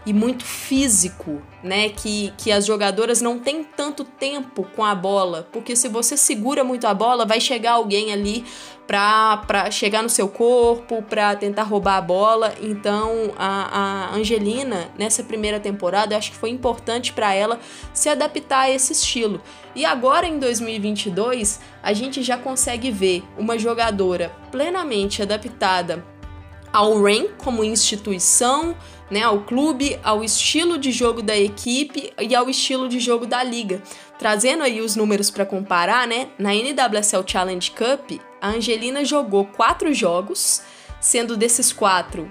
e 0.04 0.12
muito 0.12 0.44
físico, 0.44 1.40
né? 1.62 1.88
Que, 1.88 2.32
que 2.36 2.50
as 2.50 2.66
jogadoras 2.66 3.20
não 3.20 3.38
têm 3.38 3.62
tanto 3.62 4.04
tempo 4.04 4.66
com 4.74 4.84
a 4.84 4.94
bola, 4.94 5.48
porque 5.52 5.76
se 5.76 5.88
você 5.88 6.16
segura 6.16 6.64
muito 6.64 6.86
a 6.86 6.94
bola, 6.94 7.24
vai 7.24 7.40
chegar 7.40 7.72
alguém 7.72 8.12
ali 8.12 8.44
para 8.86 9.70
chegar 9.70 10.02
no 10.02 10.08
seu 10.08 10.28
corpo, 10.28 11.02
para 11.02 11.36
tentar 11.36 11.62
roubar 11.62 11.96
a 11.96 12.00
bola. 12.00 12.52
Então 12.60 13.32
a, 13.38 14.10
a 14.10 14.14
Angelina, 14.14 14.90
nessa 14.98 15.22
primeira 15.22 15.60
temporada, 15.60 16.14
eu 16.14 16.18
acho 16.18 16.32
que 16.32 16.36
foi 16.36 16.50
importante 16.50 17.12
para 17.12 17.32
ela 17.32 17.60
se 17.94 18.08
adaptar 18.08 18.62
a 18.62 18.70
esse 18.70 18.92
estilo. 18.92 19.40
E 19.74 19.84
agora 19.84 20.26
em 20.26 20.38
2022, 20.38 21.60
a 21.82 21.92
gente 21.92 22.22
já 22.22 22.36
consegue 22.36 22.90
ver 22.90 23.22
uma 23.38 23.56
jogadora 23.56 24.32
plenamente 24.50 25.22
adaptada 25.22 26.04
ao 26.72 27.02
REN 27.02 27.28
como 27.36 27.62
instituição, 27.62 28.74
né, 29.12 29.22
ao 29.22 29.42
clube, 29.42 30.00
ao 30.02 30.24
estilo 30.24 30.78
de 30.78 30.90
jogo 30.90 31.20
da 31.20 31.36
equipe 31.36 32.10
e 32.18 32.34
ao 32.34 32.48
estilo 32.48 32.88
de 32.88 32.98
jogo 32.98 33.26
da 33.26 33.44
liga. 33.44 33.82
Trazendo 34.18 34.62
aí 34.62 34.80
os 34.80 34.96
números 34.96 35.30
para 35.30 35.44
comparar, 35.44 36.08
né, 36.08 36.28
na 36.38 36.54
NWSL 36.54 37.22
Challenge 37.26 37.70
Cup, 37.72 38.18
a 38.40 38.48
Angelina 38.48 39.04
jogou 39.04 39.44
quatro 39.44 39.92
jogos, 39.92 40.62
sendo 40.98 41.36
desses 41.36 41.74
quatro 41.74 42.26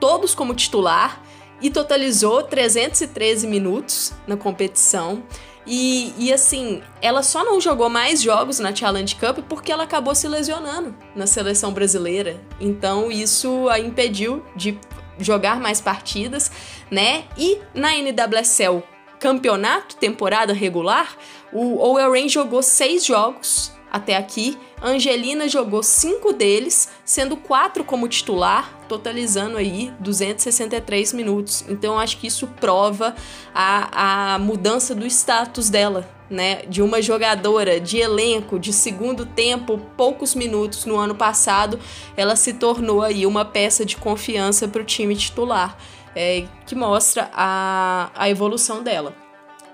todos 0.00 0.34
como 0.34 0.54
titular 0.54 1.22
e 1.62 1.70
totalizou 1.70 2.42
313 2.42 3.46
minutos 3.46 4.12
na 4.26 4.36
competição. 4.36 5.22
E, 5.66 6.12
e, 6.18 6.32
assim, 6.32 6.82
ela 7.00 7.22
só 7.22 7.44
não 7.44 7.60
jogou 7.60 7.88
mais 7.88 8.20
jogos 8.20 8.58
na 8.58 8.74
Challenge 8.74 9.14
Cup 9.14 9.38
porque 9.48 9.72
ela 9.72 9.84
acabou 9.84 10.14
se 10.14 10.28
lesionando 10.28 10.94
na 11.14 11.26
seleção 11.26 11.72
brasileira. 11.72 12.38
Então 12.60 13.10
isso 13.10 13.68
a 13.68 13.78
impediu 13.78 14.44
de 14.54 14.78
jogar 15.18 15.60
mais 15.60 15.80
partidas, 15.80 16.50
né? 16.90 17.24
E 17.36 17.58
na 17.74 17.94
NWSL 17.96 18.82
campeonato, 19.18 19.96
temporada 19.96 20.52
regular, 20.52 21.16
o 21.50 21.94
Rain 21.94 22.28
jogou 22.28 22.62
seis 22.62 23.06
jogos 23.06 23.72
até 23.90 24.16
aqui. 24.16 24.58
Angelina 24.82 25.48
jogou 25.48 25.82
cinco 25.82 26.32
deles, 26.32 26.90
sendo 27.04 27.36
quatro 27.36 27.84
como 27.84 28.08
titular, 28.08 28.76
totalizando 28.88 29.56
aí 29.56 29.92
263 30.00 31.12
minutos. 31.12 31.64
Então 31.68 31.98
acho 31.98 32.18
que 32.18 32.26
isso 32.26 32.48
prova 32.60 33.14
a, 33.54 34.34
a 34.34 34.38
mudança 34.40 34.94
do 34.94 35.06
status 35.06 35.70
dela, 35.70 36.06
né? 36.28 36.62
De 36.68 36.82
uma 36.82 37.02
jogadora 37.02 37.80
de 37.80 37.98
elenco 37.98 38.58
de 38.58 38.72
segundo 38.72 39.26
tempo, 39.26 39.78
poucos 39.96 40.34
minutos 40.34 40.84
no 40.84 40.96
ano 40.96 41.14
passado, 41.14 41.78
ela 42.16 42.36
se 42.36 42.54
tornou 42.54 43.02
aí 43.02 43.26
uma 43.26 43.44
peça 43.44 43.84
de 43.84 43.96
confiança 43.96 44.66
para 44.66 44.82
o 44.82 44.84
time 44.84 45.14
titular, 45.14 45.76
é, 46.14 46.44
que 46.66 46.74
mostra 46.74 47.30
a, 47.32 48.10
a 48.14 48.28
evolução 48.28 48.82
dela. 48.82 49.14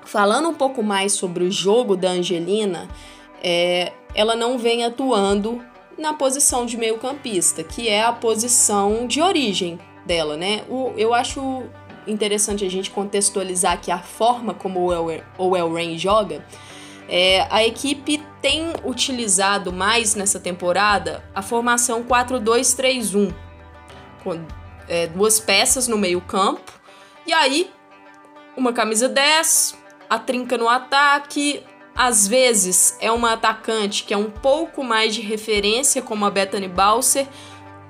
Falando 0.05 0.49
um 0.49 0.55
pouco 0.55 0.83
mais 0.83 1.13
sobre 1.13 1.45
o 1.45 1.51
jogo 1.51 1.97
da 1.97 2.11
Angelina, 2.11 2.89
é, 3.43 3.93
ela 4.15 4.35
não 4.35 4.59
vem 4.59 4.85
atuando 4.85 5.63
na 5.97 6.15
posição 6.15 6.65
de 6.65 6.77
meio-campista, 6.77 7.63
que 7.63 7.89
é 7.89 8.03
a 8.03 8.13
posição 8.13 9.07
de 9.07 9.21
origem 9.21 9.79
dela, 10.05 10.37
né? 10.37 10.63
O, 10.69 10.93
eu 10.97 11.15
acho 11.15 11.63
interessante 12.07 12.65
a 12.65 12.71
gente 12.71 12.91
contextualizar 12.91 13.73
aqui 13.73 13.91
a 13.91 13.99
forma 13.99 14.55
como 14.55 14.89
o 15.39 15.57
El 15.57 15.73
Rain 15.73 15.99
joga. 15.99 16.45
É, 17.09 17.47
a 17.51 17.65
equipe 17.65 18.23
tem 18.41 18.73
utilizado 18.85 19.73
mais 19.73 20.15
nessa 20.15 20.39
temporada 20.39 21.25
a 21.35 21.43
formação 21.43 22.05
4-2-3-1, 22.05 23.35
com 24.23 24.41
é, 24.89 25.09
duas 25.09 25.41
peças 25.41 25.89
no 25.89 25.99
meio-campo, 25.99 26.73
e 27.27 27.33
aí 27.33 27.71
uma 28.57 28.73
camisa 28.73 29.09
10, 29.09 29.77
a 30.09 30.19
trinca 30.19 30.57
no 30.57 30.69
ataque, 30.69 31.65
às 31.95 32.27
vezes 32.27 32.97
é 33.01 33.11
uma 33.11 33.33
atacante 33.33 34.05
que 34.05 34.15
é 34.15 34.17
um 34.17 34.31
pouco 34.31 34.83
mais 34.83 35.15
de 35.15 35.21
referência, 35.21 36.01
como 36.01 36.25
a 36.25 36.31
Bethany 36.31 36.69
Balser, 36.69 37.27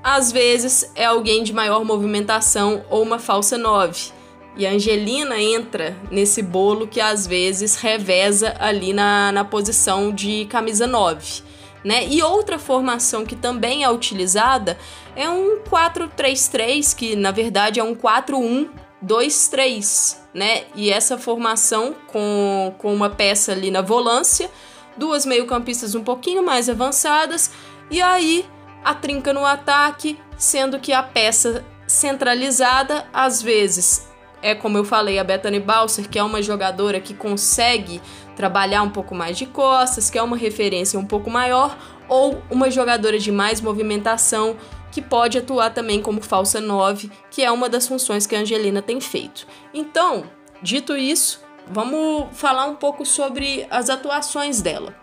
às 0.02 0.32
vezes 0.32 0.90
é 0.94 1.04
alguém 1.04 1.42
de 1.42 1.52
maior 1.52 1.84
movimentação 1.84 2.82
ou 2.88 3.02
uma 3.02 3.18
falsa 3.18 3.58
9. 3.58 4.12
E 4.56 4.66
a 4.66 4.70
Angelina 4.70 5.38
entra 5.40 5.96
nesse 6.10 6.42
bolo 6.42 6.86
que 6.86 7.00
às 7.00 7.26
vezes 7.26 7.76
reveza 7.76 8.54
ali 8.58 8.92
na, 8.92 9.32
na 9.32 9.44
posição 9.44 10.12
de 10.12 10.44
camisa 10.46 10.86
9. 10.86 11.42
Né? 11.84 12.06
E 12.08 12.22
outra 12.22 12.58
formação 12.58 13.24
que 13.24 13.36
também 13.36 13.84
é 13.84 13.90
utilizada 13.90 14.76
é 15.16 15.30
um 15.30 15.60
4-3-3, 15.60 16.94
que 16.94 17.16
na 17.16 17.30
verdade 17.30 17.80
é 17.80 17.84
um 17.84 17.94
4-1-2-3 17.94 20.20
né? 20.32 20.64
E 20.74 20.90
essa 20.90 21.18
formação 21.18 21.94
com, 22.06 22.74
com 22.78 22.94
uma 22.94 23.10
peça 23.10 23.52
ali 23.52 23.70
na 23.70 23.82
volância, 23.82 24.50
duas 24.96 25.26
meio-campistas 25.26 25.94
um 25.94 26.02
pouquinho 26.02 26.42
mais 26.42 26.68
avançadas, 26.68 27.50
e 27.90 28.00
aí 28.00 28.46
a 28.84 28.94
trinca 28.94 29.32
no 29.32 29.44
ataque, 29.44 30.18
sendo 30.36 30.78
que 30.78 30.92
a 30.92 31.02
peça 31.02 31.64
centralizada 31.86 33.06
às 33.12 33.42
vezes 33.42 34.10
é 34.42 34.54
como 34.54 34.78
eu 34.78 34.84
falei, 34.84 35.18
a 35.18 35.24
Bethany 35.24 35.60
Balser, 35.60 36.08
que 36.08 36.18
é 36.18 36.22
uma 36.22 36.42
jogadora 36.42 37.00
que 37.00 37.14
consegue 37.14 38.00
trabalhar 38.34 38.82
um 38.82 38.90
pouco 38.90 39.14
mais 39.14 39.36
de 39.36 39.46
costas, 39.46 40.08
que 40.08 40.18
é 40.18 40.22
uma 40.22 40.36
referência 40.36 40.98
um 40.98 41.04
pouco 41.04 41.30
maior, 41.30 41.76
ou 42.08 42.42
uma 42.50 42.70
jogadora 42.70 43.18
de 43.18 43.30
mais 43.30 43.60
movimentação 43.60 44.56
que 44.90 45.00
pode 45.00 45.38
atuar 45.38 45.70
também 45.70 46.02
como 46.02 46.20
falsa 46.20 46.60
9, 46.60 47.10
que 47.30 47.44
é 47.44 47.50
uma 47.50 47.68
das 47.68 47.86
funções 47.86 48.26
que 48.26 48.34
a 48.34 48.40
Angelina 48.40 48.82
tem 48.82 49.00
feito. 49.00 49.46
Então, 49.72 50.24
dito 50.62 50.96
isso, 50.96 51.40
vamos 51.68 52.26
falar 52.32 52.66
um 52.66 52.74
pouco 52.74 53.04
sobre 53.04 53.66
as 53.70 53.88
atuações 53.88 54.60
dela. 54.60 54.94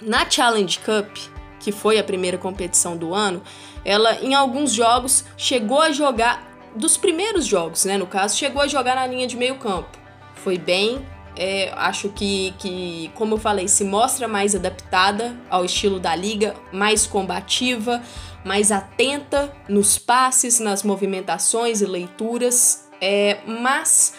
Na 0.00 0.28
Challenge 0.28 0.78
Cup, 0.78 1.18
que 1.58 1.72
foi 1.72 1.98
a 1.98 2.04
primeira 2.04 2.38
competição 2.38 2.96
do 2.96 3.14
ano, 3.14 3.42
ela 3.84 4.14
em 4.22 4.34
alguns 4.34 4.72
jogos 4.72 5.24
chegou 5.36 5.80
a 5.80 5.92
jogar 5.92 6.48
dos 6.74 6.96
primeiros 6.96 7.46
jogos, 7.46 7.84
né, 7.84 7.96
no 7.96 8.06
caso, 8.06 8.36
chegou 8.36 8.62
a 8.62 8.68
jogar 8.68 8.94
na 8.94 9.06
linha 9.06 9.26
de 9.26 9.36
meio 9.36 9.56
campo. 9.56 9.98
Foi 10.34 10.58
bem, 10.58 11.04
é, 11.36 11.72
acho 11.76 12.08
que, 12.10 12.54
que, 12.58 13.10
como 13.14 13.34
eu 13.34 13.38
falei, 13.38 13.68
se 13.68 13.84
mostra 13.84 14.28
mais 14.28 14.54
adaptada 14.54 15.36
ao 15.50 15.64
estilo 15.64 15.98
da 15.98 16.14
liga, 16.14 16.54
mais 16.72 17.06
combativa, 17.06 18.02
mais 18.44 18.70
atenta 18.70 19.52
nos 19.68 19.98
passes, 19.98 20.60
nas 20.60 20.82
movimentações 20.82 21.80
e 21.80 21.86
leituras, 21.86 22.88
é, 23.00 23.38
mas 23.46 24.14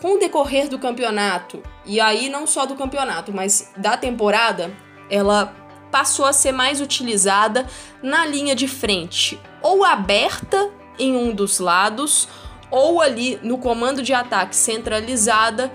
com 0.00 0.14
o 0.14 0.18
decorrer 0.18 0.68
do 0.68 0.78
campeonato, 0.78 1.62
e 1.84 2.00
aí 2.00 2.30
não 2.30 2.46
só 2.46 2.64
do 2.64 2.74
campeonato, 2.74 3.32
mas 3.32 3.70
da 3.76 3.96
temporada, 3.96 4.70
ela 5.10 5.54
passou 5.90 6.24
a 6.24 6.32
ser 6.32 6.52
mais 6.52 6.80
utilizada 6.80 7.66
na 8.02 8.24
linha 8.24 8.54
de 8.54 8.68
frente, 8.68 9.40
ou 9.62 9.84
aberta 9.84 10.70
em 10.98 11.16
um 11.16 11.34
dos 11.34 11.58
lados, 11.58 12.28
ou 12.70 13.00
ali 13.00 13.38
no 13.42 13.58
comando 13.58 14.02
de 14.02 14.12
ataque 14.12 14.54
centralizada, 14.54 15.72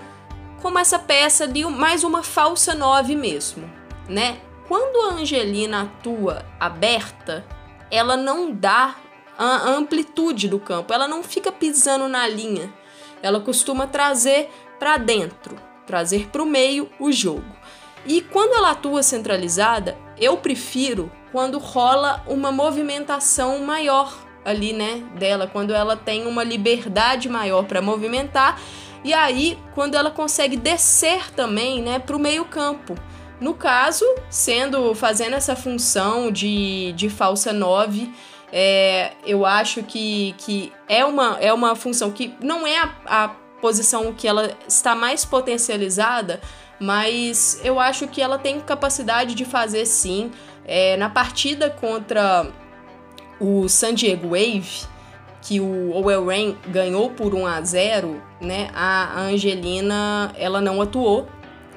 como 0.62 0.78
essa 0.78 0.98
peça 0.98 1.46
de 1.46 1.64
mais 1.64 2.02
uma 2.02 2.22
falsa 2.22 2.74
9 2.74 3.14
mesmo, 3.14 3.70
né? 4.08 4.38
Quando 4.66 5.10
a 5.10 5.14
Angelina 5.14 5.82
atua 5.82 6.44
aberta, 6.58 7.44
ela 7.90 8.16
não 8.16 8.50
dá 8.50 8.96
a 9.38 9.68
amplitude 9.70 10.48
do 10.48 10.58
campo, 10.58 10.92
ela 10.92 11.06
não 11.06 11.22
fica 11.22 11.52
pisando 11.52 12.08
na 12.08 12.26
linha. 12.26 12.72
Ela 13.22 13.40
costuma 13.40 13.86
trazer 13.86 14.50
para 14.78 14.96
dentro, 14.96 15.56
trazer 15.86 16.28
para 16.28 16.42
o 16.42 16.46
meio 16.46 16.90
o 16.98 17.12
jogo. 17.12 17.44
E 18.04 18.20
quando 18.20 18.54
ela 18.54 18.70
atua 18.70 19.02
centralizada, 19.02 19.96
eu 20.18 20.36
prefiro 20.36 21.10
quando 21.32 21.58
rola 21.58 22.22
uma 22.26 22.50
movimentação 22.50 23.58
maior 23.60 24.16
ali, 24.44 24.72
né, 24.72 25.02
dela, 25.18 25.46
quando 25.46 25.74
ela 25.74 25.96
tem 25.96 26.26
uma 26.26 26.44
liberdade 26.44 27.28
maior 27.28 27.64
para 27.64 27.82
movimentar 27.82 28.60
e 29.02 29.12
aí 29.12 29.58
quando 29.74 29.94
ela 29.94 30.10
consegue 30.10 30.56
descer 30.56 31.30
também, 31.32 31.82
né, 31.82 31.98
para 31.98 32.16
o 32.16 32.18
meio-campo. 32.18 32.94
No 33.40 33.54
caso, 33.54 34.04
sendo 34.30 34.94
fazendo 34.94 35.34
essa 35.34 35.54
função 35.54 36.30
de, 36.30 36.92
de 36.92 37.10
falsa 37.10 37.52
9, 37.52 38.10
é, 38.50 39.12
eu 39.26 39.44
acho 39.44 39.82
que, 39.82 40.34
que 40.38 40.72
é, 40.88 41.04
uma, 41.04 41.36
é 41.40 41.52
uma 41.52 41.76
função 41.76 42.10
que 42.10 42.34
não 42.40 42.66
é 42.66 42.78
a, 42.78 42.94
a 43.06 43.28
posição 43.60 44.12
que 44.12 44.26
ela 44.26 44.56
está 44.66 44.94
mais 44.94 45.24
potencializada, 45.24 46.40
mas 46.80 47.60
eu 47.64 47.80
acho 47.80 48.06
que 48.08 48.20
ela 48.20 48.38
tem 48.38 48.60
capacidade 48.60 49.34
de 49.34 49.44
fazer 49.44 49.86
sim. 49.86 50.30
É, 50.64 50.96
na 50.96 51.08
partida 51.08 51.70
contra 51.70 52.50
o 53.40 53.68
San 53.68 53.94
Diego 53.94 54.30
Wave, 54.30 54.84
que 55.40 55.60
o 55.60 55.92
Owell 55.92 56.26
Rain 56.26 56.56
ganhou 56.68 57.10
por 57.10 57.34
1 57.34 57.46
a 57.46 57.60
0, 57.60 58.20
né? 58.40 58.68
A 58.74 59.20
Angelina, 59.20 60.32
ela 60.36 60.60
não 60.60 60.82
atuou. 60.82 61.28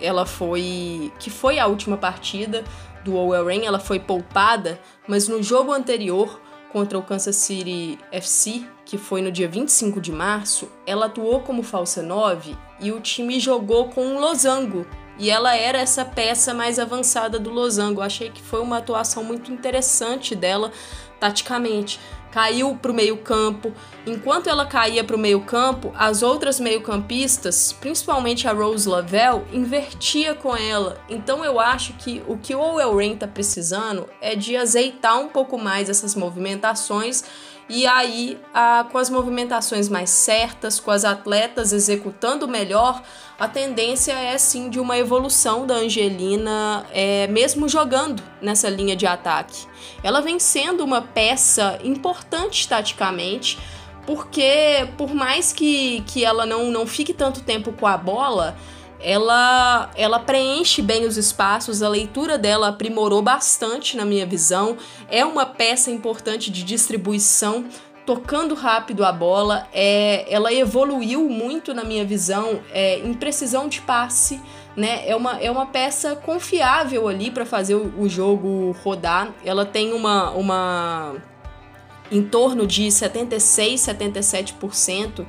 Ela 0.02 0.26
foi 0.26 1.12
que 1.20 1.30
foi 1.30 1.60
a 1.60 1.68
última 1.68 1.98
partida 1.98 2.64
do 3.04 3.16
Owell 3.16 3.46
Rain, 3.46 3.66
ela 3.66 3.80
foi 3.80 4.00
poupada, 4.00 4.80
mas 5.08 5.28
no 5.28 5.44
jogo 5.44 5.72
anterior 5.72 6.40
contra 6.72 6.98
o 6.98 7.04
Kansas 7.04 7.36
City 7.36 7.98
FC, 8.12 8.64
que 8.86 8.98
foi 8.98 9.22
no 9.22 9.32
dia 9.32 9.48
25 9.48 10.00
de 10.00 10.12
março, 10.12 10.70
ela 10.86 11.08
atuou 11.08 11.42
como 11.42 11.64
falsa 11.64 12.02
9 12.02 12.56
e 12.80 12.92
o 12.92 13.00
time 13.00 13.40
jogou 13.40 13.90
com 13.90 14.06
um 14.06 14.20
losango. 14.20 14.86
E 15.18 15.30
ela 15.30 15.56
era 15.56 15.78
essa 15.78 16.06
peça 16.06 16.54
mais 16.54 16.80
avançada 16.80 17.38
do 17.38 17.50
losango. 17.50 18.00
Eu 18.00 18.06
achei 18.06 18.30
que 18.30 18.42
foi 18.42 18.62
uma 18.62 18.78
atuação 18.78 19.22
muito 19.24 19.52
interessante 19.52 20.34
dela 20.34 20.72
taticamente. 21.20 22.00
Caiu 22.32 22.78
para 22.82 22.92
o 22.92 22.94
meio-campo. 22.94 23.74
Enquanto 24.06 24.48
ela 24.48 24.66
caía 24.66 25.04
para 25.04 25.16
o 25.16 25.20
meio-campo, 25.20 25.92
as 25.98 26.22
outras 26.22 26.60
meio-campistas, 26.60 27.74
principalmente 27.74 28.48
a 28.48 28.54
Rose 28.54 28.88
Lavelle, 28.88 29.44
invertia 29.52 30.34
com 30.36 30.56
ela. 30.56 31.02
Então 31.10 31.44
eu 31.44 31.60
acho 31.60 31.94
que 31.94 32.24
o 32.28 32.38
que 32.38 32.56
o 32.56 32.96
Rain 32.96 33.16
está 33.16 33.28
precisando 33.28 34.08
é 34.22 34.36
de 34.36 34.56
azeitar 34.56 35.20
um 35.20 35.28
pouco 35.28 35.58
mais 35.58 35.90
essas 35.90 36.16
movimentações 36.16 37.24
e 37.70 37.86
aí, 37.86 38.40
a, 38.52 38.84
com 38.92 38.98
as 38.98 39.12
movimentações 39.12 39.88
mais 39.88 40.10
certas, 40.10 40.80
com 40.80 40.90
as 40.90 41.06
atletas 41.06 41.72
executando 41.72 42.48
melhor, 42.48 43.04
a 43.40 43.48
tendência 43.48 44.14
é 44.14 44.36
sim 44.40 44.72
de 44.72 44.80
uma 44.80 44.98
evolução 44.98 45.68
da 45.68 45.76
Angelina, 45.76 46.84
é, 46.92 47.28
mesmo 47.28 47.70
jogando 47.70 48.24
nessa 48.42 48.68
linha 48.70 48.96
de 48.96 49.06
ataque. 49.06 49.68
Ela 50.02 50.20
vem 50.20 50.40
sendo 50.40 50.84
uma 50.84 51.04
peça 51.04 51.80
importante 51.84 52.68
taticamente, 52.68 53.60
porque 54.04 54.90
por 54.98 55.14
mais 55.14 55.54
que, 55.54 56.02
que 56.08 56.26
ela 56.26 56.48
não, 56.48 56.72
não 56.72 56.88
fique 56.88 57.14
tanto 57.14 57.42
tempo 57.42 57.72
com 57.72 57.86
a 57.86 57.96
bola, 57.96 58.58
ela, 59.02 59.90
ela 59.96 60.20
preenche 60.20 60.82
bem 60.82 61.06
os 61.06 61.18
espaços, 61.18 61.82
a 61.82 61.88
leitura 61.88 62.38
dela 62.38 62.68
aprimorou 62.68 63.22
bastante 63.22 63.96
na 63.96 64.04
minha 64.06 64.26
visão. 64.26 64.78
É 65.10 65.24
uma 65.24 65.46
peça 65.46 65.90
importante 65.90 66.52
de 66.52 66.64
distribuição, 66.64 67.66
tocando 68.06 68.56
rápido 68.56 69.06
a 69.06 69.12
bola. 69.12 69.68
É, 69.74 70.26
ela 70.30 70.54
evoluiu 70.54 71.30
muito 71.30 71.74
na 71.74 71.84
minha 71.84 72.04
visão 72.04 72.60
é, 72.72 73.00
em 73.00 73.14
precisão 73.14 73.70
de 73.70 73.82
passe. 73.82 74.42
Né? 74.76 75.08
É, 75.08 75.16
uma, 75.16 75.40
é 75.40 75.50
uma 75.50 75.66
peça 75.66 76.16
confiável 76.16 77.08
ali 77.08 77.32
para 77.32 77.46
fazer 77.46 77.76
o, 77.76 77.94
o 77.98 78.10
jogo 78.10 78.76
rodar. 78.84 79.34
Ela 79.46 79.66
tem 79.66 79.94
uma, 79.94 80.32
uma 80.32 81.16
em 82.12 82.24
torno 82.24 82.66
de 82.68 82.92
76, 82.92 83.80
77% 83.80 85.26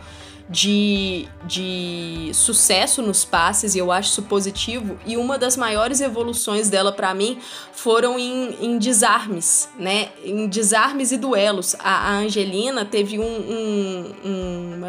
de, 0.50 1.28
de 1.44 2.32
sucesso 2.34 3.00
nos 3.00 3.24
passes 3.24 3.76
e 3.76 3.78
eu 3.78 3.92
acho 3.92 4.10
isso 4.10 4.22
positivo. 4.22 4.98
E 5.06 5.16
uma 5.16 5.38
das 5.38 5.56
maiores 5.56 6.00
evoluções 6.00 6.68
dela 6.68 6.90
para 6.90 7.14
mim 7.14 7.38
foram 7.72 8.18
em, 8.18 8.56
em, 8.60 8.76
desarmes, 8.76 9.68
né? 9.78 10.08
Em 10.24 10.48
desarmes 10.48 11.12
e 11.12 11.16
duelos. 11.16 11.76
A, 11.78 12.10
a 12.10 12.16
Angelina 12.16 12.84
teve 12.84 13.16
um, 13.20 13.22
um, 13.22 14.14
um, 14.24 14.74
uma, 14.74 14.88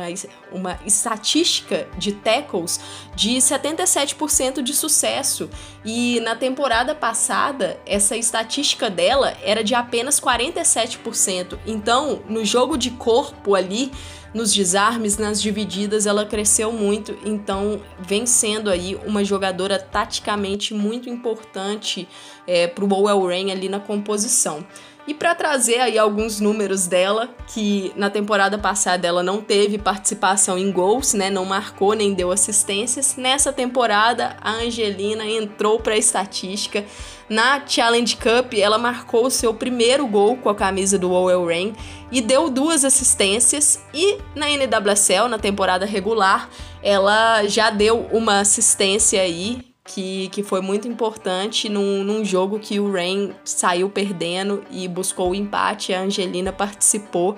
uma 0.52 0.80
estatística 0.84 1.88
de 1.96 2.14
tackles 2.14 2.80
de 3.16 3.38
77% 3.38 4.64
de 4.64 4.74
sucesso. 4.74 5.48
E 5.86 6.20
na 6.22 6.36
temporada 6.36 6.96
passada, 6.96 7.80
essa 7.86 8.18
estatística 8.18 8.90
dela 8.90 9.38
era 9.44 9.64
de 9.64 9.76
apenas 9.76 10.20
47%. 10.20 11.60
Então, 11.68 12.24
no 12.28 12.44
jogo 12.44 12.78
de 12.78 12.90
corpo 12.90 13.54
ali, 13.54 13.92
nos 14.34 14.54
desarmes, 14.54 15.18
nas 15.18 15.42
divididas, 15.42 16.06
ela 16.06 16.26
cresceu 16.26 16.72
muito, 16.72 17.18
então 17.26 17.82
vem 18.00 18.26
sendo 18.26 18.70
aí 18.70 18.98
uma 19.06 19.24
jogadora 19.24 19.78
taticamente 19.78 20.74
muito 20.74 21.10
importante 21.10 22.08
é, 22.48 22.68
para 22.68 22.84
o 22.84 22.88
Bowell 22.88 23.26
Rain 23.28 23.52
ali 23.52 23.68
na 23.68 23.80
composição. 23.80 24.66
E 25.12 25.14
para 25.14 25.36
trazer 25.36 25.82
aí 25.82 25.98
alguns 25.98 26.40
números 26.40 26.88
dela, 26.88 27.36
que 27.54 27.92
na 27.98 28.10
temporada 28.10 28.58
passada 28.58 29.06
ela 29.06 29.22
não 29.22 29.42
teve 29.42 29.78
participação 29.78 30.58
em 30.58 30.72
gols, 30.72 31.14
né? 31.14 31.30
Não 31.30 31.44
marcou 31.44 31.94
nem 31.94 32.14
deu 32.14 32.32
assistências. 32.32 33.18
Nessa 33.18 33.52
temporada 33.52 34.38
a 34.40 34.52
Angelina 34.54 35.26
entrou 35.26 35.82
para 35.82 35.96
a 35.96 35.98
estatística. 35.98 36.86
Na 37.28 37.62
Challenge 37.68 38.16
Cup, 38.16 38.54
ela 38.54 38.78
marcou 38.78 39.26
o 39.26 39.30
seu 39.30 39.54
primeiro 39.54 40.08
gol 40.08 40.38
com 40.38 40.48
a 40.48 40.56
camisa 40.56 40.98
do 40.98 41.12
Owell 41.12 41.46
Rain 41.46 41.74
e 42.10 42.22
deu 42.22 42.50
duas 42.50 42.86
assistências. 42.86 43.84
E 43.94 44.18
na 44.34 44.48
NWSL, 44.50 45.28
na 45.28 45.38
temporada 45.38 45.86
regular, 45.86 46.50
ela 46.82 47.46
já 47.48 47.70
deu 47.70 48.08
uma 48.14 48.40
assistência 48.40 49.22
aí 49.22 49.71
que, 49.94 50.30
que 50.30 50.42
foi 50.42 50.62
muito 50.62 50.88
importante 50.88 51.68
num, 51.68 52.04
num 52.04 52.24
jogo 52.24 52.60
que 52.60 52.80
o 52.80 52.92
Rain 52.92 53.34
saiu 53.44 53.90
perdendo 53.90 54.64
e 54.72 54.88
buscou 54.88 55.32
o 55.32 55.36
empate. 55.36 55.94
A 55.94 56.02
Angelina 56.02 56.54
participou 56.54 57.36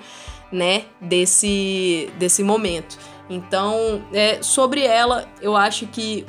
né, 0.52 0.86
desse, 1.02 2.10
desse 2.20 2.44
momento. 2.44 2.98
Então, 3.30 4.04
é, 4.14 4.42
sobre 4.42 4.84
ela, 4.84 5.28
eu 5.42 5.56
acho 5.56 5.88
que 5.88 6.26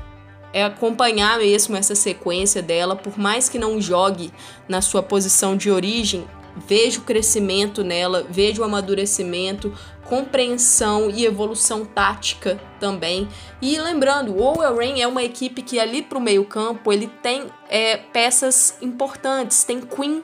é 0.52 0.64
acompanhar 0.64 1.38
mesmo 1.38 1.76
essa 1.76 1.94
sequência 1.94 2.62
dela, 2.62 2.94
por 2.96 3.18
mais 3.18 3.48
que 3.48 3.58
não 3.58 3.80
jogue 3.80 4.32
na 4.68 4.80
sua 4.80 5.02
posição 5.02 5.56
de 5.56 5.70
origem, 5.70 6.24
vejo 6.66 7.00
o 7.00 7.04
crescimento 7.04 7.82
nela, 7.82 8.24
vejo 8.30 8.62
o 8.62 8.64
amadurecimento, 8.64 9.74
compreensão 10.04 11.10
e 11.10 11.24
evolução 11.24 11.84
tática 11.84 12.60
também. 12.78 13.28
E 13.60 13.78
lembrando, 13.78 14.36
o 14.36 14.52
Rain 14.76 15.00
é 15.00 15.06
uma 15.06 15.22
equipe 15.22 15.62
que 15.62 15.78
ali 15.80 16.02
para 16.02 16.18
o 16.18 16.20
meio 16.20 16.44
campo 16.44 16.92
ele 16.92 17.06
tem 17.22 17.46
é, 17.68 17.96
peças 17.96 18.76
importantes, 18.80 19.64
tem 19.64 19.80
Queen 19.80 20.22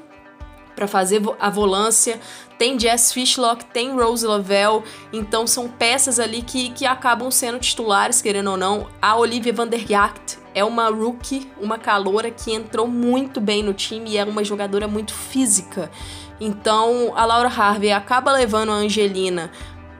para 0.74 0.86
fazer 0.86 1.20
a 1.38 1.50
volância, 1.50 2.18
tem 2.58 2.78
Jess 2.78 3.12
Fishlock, 3.12 3.64
tem 3.66 3.90
Rose 3.94 4.26
Lavelle, 4.26 4.82
então 5.12 5.46
são 5.46 5.68
peças 5.68 6.18
ali 6.18 6.42
que, 6.42 6.70
que 6.70 6.86
acabam 6.86 7.30
sendo 7.30 7.58
titulares, 7.58 8.22
querendo 8.22 8.50
ou 8.52 8.56
não. 8.56 8.86
A 9.00 9.16
Olivia 9.16 9.52
van 9.52 9.66
der 9.66 9.86
Jagt 9.86 10.38
é 10.54 10.64
uma 10.64 10.88
rookie, 10.88 11.50
uma 11.60 11.78
caloura 11.78 12.30
que 12.30 12.52
entrou 12.52 12.86
muito 12.86 13.40
bem 13.40 13.62
no 13.62 13.74
time 13.74 14.10
e 14.10 14.18
é 14.18 14.24
uma 14.24 14.42
jogadora 14.42 14.88
muito 14.88 15.12
física. 15.12 15.90
Então 16.40 17.12
a 17.14 17.24
Laura 17.24 17.48
Harvey 17.48 17.92
acaba 17.92 18.32
levando 18.32 18.72
a 18.72 18.76
Angelina 18.76 19.50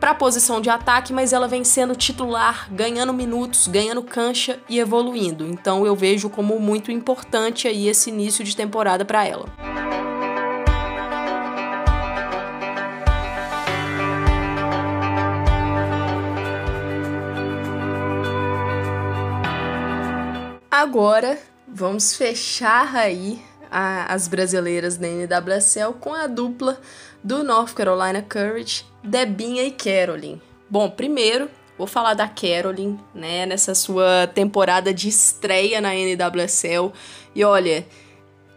para 0.00 0.12
a 0.12 0.14
posição 0.14 0.62
de 0.62 0.70
ataque, 0.70 1.12
mas 1.12 1.32
ela 1.34 1.46
vem 1.46 1.62
sendo 1.62 1.94
titular, 1.94 2.66
ganhando 2.72 3.12
minutos, 3.12 3.68
ganhando 3.68 4.02
cancha 4.02 4.58
e 4.66 4.80
evoluindo. 4.80 5.46
Então 5.46 5.84
eu 5.84 5.94
vejo 5.94 6.30
como 6.30 6.58
muito 6.58 6.90
importante 6.90 7.68
aí 7.68 7.86
esse 7.86 8.08
início 8.08 8.42
de 8.42 8.56
temporada 8.56 9.04
para 9.04 9.26
ela. 9.26 9.46
Agora 20.70 21.38
vamos 21.68 22.16
fechar 22.16 22.96
aí 22.96 23.42
a, 23.70 24.12
as 24.12 24.26
brasileiras 24.26 24.96
da 24.96 25.06
NWSL 25.06 25.92
com 26.00 26.14
a 26.14 26.26
dupla 26.26 26.80
do 27.22 27.44
North 27.44 27.74
Carolina 27.74 28.22
Courage, 28.22 28.89
Debinha 29.02 29.62
e 29.64 29.70
Carolyn. 29.70 30.40
Bom, 30.68 30.88
primeiro 30.90 31.48
vou 31.80 31.86
falar 31.86 32.12
da 32.12 32.28
Carolyn, 32.28 32.98
né, 33.14 33.46
nessa 33.46 33.74
sua 33.74 34.26
temporada 34.26 34.92
de 34.92 35.08
estreia 35.08 35.80
na 35.80 35.94
NWSL. 35.94 36.92
E 37.34 37.42
olha, 37.42 37.86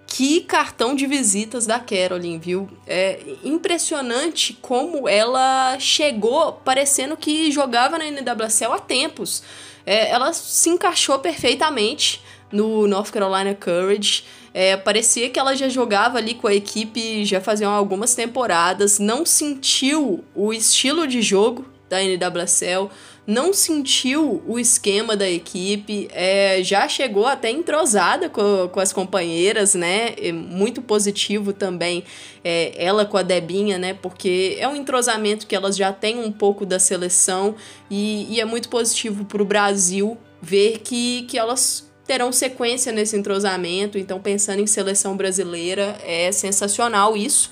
que 0.05 0.41
cartão 0.41 0.93
de 0.93 1.07
visitas 1.07 1.65
da 1.65 1.79
Caroline, 1.79 2.37
viu? 2.37 2.69
É 2.85 3.21
impressionante 3.41 4.51
como 4.61 5.07
ela 5.07 5.79
chegou 5.79 6.51
parecendo 6.51 7.15
que 7.15 7.49
jogava 7.49 7.97
na 7.97 8.11
NWSL 8.11 8.73
há 8.73 8.79
tempos. 8.79 9.41
É, 9.85 10.09
ela 10.09 10.33
se 10.33 10.69
encaixou 10.69 11.17
perfeitamente 11.19 12.21
no 12.51 12.87
North 12.87 13.09
Carolina 13.09 13.55
Courage. 13.55 14.25
É, 14.53 14.77
parecia 14.77 15.29
que 15.29 15.39
ela 15.39 15.55
já 15.55 15.67
jogava 15.67 16.19
ali 16.19 16.35
com 16.35 16.47
a 16.47 16.53
equipe 16.53 17.25
já 17.25 17.41
faziam 17.41 17.71
algumas 17.71 18.13
temporadas, 18.13 18.99
não 18.99 19.25
sentiu 19.25 20.23
o 20.35 20.53
estilo 20.53 21.07
de 21.07 21.21
jogo 21.21 21.65
da 21.89 21.99
NWSL, 22.01 22.89
não 23.25 23.53
sentiu 23.53 24.43
o 24.45 24.59
esquema 24.59 25.15
da 25.15 25.29
equipe, 25.29 26.09
é, 26.11 26.61
já 26.63 26.87
chegou 26.87 27.25
até 27.25 27.49
entrosada 27.49 28.29
com, 28.29 28.67
com 28.67 28.79
as 28.79 28.91
companheiras, 28.91 29.75
né? 29.75 30.13
É 30.17 30.31
muito 30.31 30.81
positivo 30.81 31.53
também 31.53 32.03
é, 32.43 32.73
ela 32.75 33.05
com 33.05 33.17
a 33.17 33.21
Debinha, 33.21 33.77
né? 33.77 33.93
Porque 33.93 34.57
é 34.59 34.67
um 34.67 34.75
entrosamento 34.75 35.47
que 35.47 35.55
elas 35.55 35.77
já 35.77 35.93
têm 35.93 36.19
um 36.19 36.31
pouco 36.31 36.65
da 36.65 36.79
seleção 36.79 37.55
e, 37.89 38.27
e 38.29 38.41
é 38.41 38.45
muito 38.45 38.67
positivo 38.69 39.23
para 39.23 39.41
o 39.41 39.45
Brasil 39.45 40.17
ver 40.41 40.79
que, 40.79 41.23
que 41.23 41.37
elas 41.37 41.92
terão 42.05 42.31
sequência 42.31 42.91
nesse 42.91 43.15
entrosamento. 43.15 43.97
Então, 43.97 44.19
pensando 44.19 44.59
em 44.59 44.67
seleção 44.67 45.15
brasileira, 45.15 45.97
é 46.03 46.31
sensacional 46.31 47.15
isso. 47.15 47.51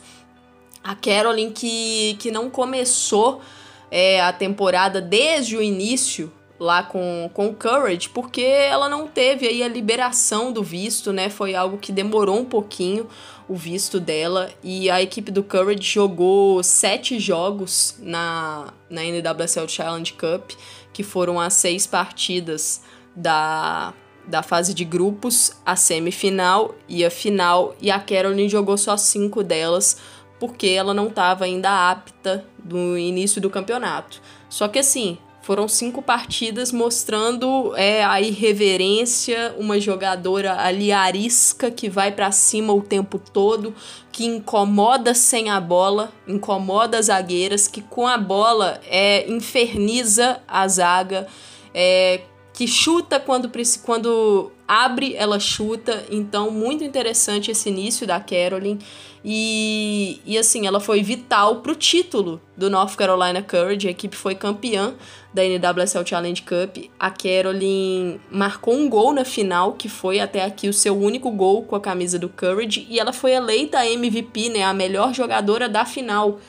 A 0.83 0.95
Carolyn 0.95 1.51
que, 1.51 2.15
que 2.19 2.31
não 2.31 2.49
começou 2.49 3.41
é, 3.89 4.21
a 4.21 4.33
temporada 4.33 4.99
desde 4.99 5.55
o 5.55 5.61
início 5.61 6.31
lá 6.61 6.83
com, 6.83 7.27
com 7.33 7.47
o 7.47 7.55
Courage, 7.55 8.07
porque 8.09 8.41
ela 8.43 8.87
não 8.87 9.07
teve 9.07 9.47
aí 9.47 9.63
a 9.63 9.67
liberação 9.67 10.51
do 10.51 10.61
visto, 10.61 11.11
né? 11.11 11.27
Foi 11.27 11.55
algo 11.55 11.79
que 11.79 11.91
demorou 11.91 12.37
um 12.37 12.45
pouquinho 12.45 13.09
o 13.49 13.55
visto 13.55 13.99
dela 13.99 14.51
e 14.63 14.87
a 14.87 15.01
equipe 15.01 15.31
do 15.31 15.43
Courage 15.43 15.81
jogou 15.81 16.61
sete 16.61 17.19
jogos 17.19 17.95
na, 17.99 18.71
na 18.89 19.01
NWSL 19.03 19.67
Challenge 19.67 20.13
Cup, 20.13 20.51
que 20.93 21.01
foram 21.01 21.39
as 21.39 21.55
seis 21.55 21.87
partidas 21.87 22.81
da, 23.15 23.91
da 24.27 24.41
fase 24.43 24.73
de 24.73 24.85
grupos, 24.85 25.53
a 25.65 25.75
semifinal 25.75 26.75
e 26.87 27.03
a 27.03 27.09
final, 27.09 27.75
e 27.81 27.89
a 27.91 27.99
Caroline 27.99 28.49
jogou 28.49 28.77
só 28.77 28.95
cinco 28.97 29.43
delas, 29.43 29.97
porque 30.39 30.67
ela 30.67 30.93
não 30.93 31.07
estava 31.07 31.45
ainda 31.45 31.91
apta 31.91 32.45
no 32.63 32.97
início 32.97 33.41
do 33.41 33.49
campeonato. 33.49 34.21
Só 34.49 34.67
que 34.67 34.79
assim, 34.79 35.17
foram 35.41 35.67
cinco 35.67 36.01
partidas 36.01 36.71
mostrando 36.71 37.75
é, 37.75 38.03
a 38.03 38.21
irreverência, 38.21 39.55
uma 39.57 39.79
jogadora 39.79 40.61
ali 40.61 40.91
arisca 40.91 41.71
que 41.71 41.89
vai 41.89 42.11
para 42.11 42.31
cima 42.31 42.73
o 42.73 42.81
tempo 42.81 43.17
todo, 43.17 43.73
que 44.11 44.25
incomoda 44.25 45.15
sem 45.15 45.49
a 45.49 45.59
bola, 45.59 46.11
incomoda 46.27 46.99
as 46.99 47.07
zagueiras, 47.07 47.67
que 47.67 47.81
com 47.81 48.05
a 48.07 48.17
bola 48.17 48.79
é, 48.85 49.29
inferniza 49.31 50.39
a 50.47 50.67
zaga, 50.67 51.27
é, 51.73 52.21
que 52.61 52.67
chuta 52.67 53.19
quando, 53.19 53.51
quando 53.83 54.51
abre, 54.67 55.15
ela 55.15 55.39
chuta. 55.39 56.05
Então, 56.11 56.51
muito 56.51 56.83
interessante 56.83 57.49
esse 57.49 57.69
início 57.69 58.05
da 58.05 58.19
Caroline. 58.19 58.77
E, 59.25 60.21
e 60.23 60.37
assim, 60.37 60.67
ela 60.67 60.79
foi 60.79 61.01
vital 61.01 61.55
pro 61.61 61.73
título 61.73 62.39
do 62.55 62.69
North 62.69 62.95
Carolina 62.95 63.41
Courage. 63.41 63.87
A 63.87 63.89
equipe 63.89 64.15
foi 64.15 64.35
campeã 64.35 64.93
da 65.33 65.41
NWSL 65.43 66.05
Challenge 66.05 66.43
Cup. 66.43 66.85
A 66.99 67.09
Caroline 67.09 68.21
marcou 68.29 68.75
um 68.75 68.87
gol 68.87 69.11
na 69.11 69.25
final, 69.25 69.73
que 69.73 69.89
foi 69.89 70.19
até 70.19 70.45
aqui 70.45 70.69
o 70.69 70.73
seu 70.73 70.95
único 70.95 71.31
gol 71.31 71.63
com 71.63 71.75
a 71.75 71.81
camisa 71.81 72.19
do 72.19 72.29
Courage. 72.29 72.85
E 72.87 72.99
ela 72.99 73.11
foi 73.11 73.31
eleita 73.31 73.83
MVP, 73.83 74.49
né, 74.49 74.61
a 74.61 74.71
melhor 74.71 75.15
jogadora 75.15 75.67
da 75.67 75.83
final. 75.83 76.39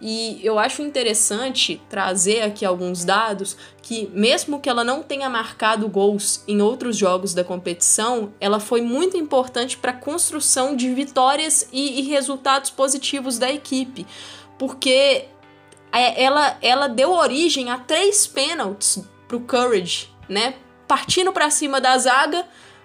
E 0.00 0.40
eu 0.42 0.58
acho 0.58 0.82
interessante 0.82 1.80
trazer 1.88 2.42
aqui 2.42 2.64
alguns 2.64 3.04
dados 3.04 3.56
que, 3.80 4.10
mesmo 4.12 4.60
que 4.60 4.68
ela 4.68 4.82
não 4.82 5.02
tenha 5.02 5.30
marcado 5.30 5.88
gols 5.88 6.42
em 6.48 6.60
outros 6.60 6.96
jogos 6.96 7.32
da 7.32 7.44
competição, 7.44 8.32
ela 8.40 8.58
foi 8.58 8.82
muito 8.82 9.16
importante 9.16 9.76
para 9.78 9.92
a 9.92 9.96
construção 9.96 10.74
de 10.74 10.92
vitórias 10.92 11.68
e, 11.72 12.00
e, 12.00 12.02
resultados 12.02 12.70
positivos 12.70 13.38
da 13.38 13.50
equipe, 13.50 14.06
porque 14.58 15.26
é, 15.92 16.22
ela, 16.22 16.58
ela 16.60 16.88
deu 16.88 17.12
origem 17.12 17.70
a 17.70 17.78
três 17.78 18.26
pênaltis 18.26 19.02
para 19.28 19.36
o 19.36 19.40
Courage, 19.40 20.10
né? 20.28 20.54
Partindo 20.88 21.32
para 21.32 21.50
cima 21.50 21.80
da 21.80 21.96
zaga 21.96 22.44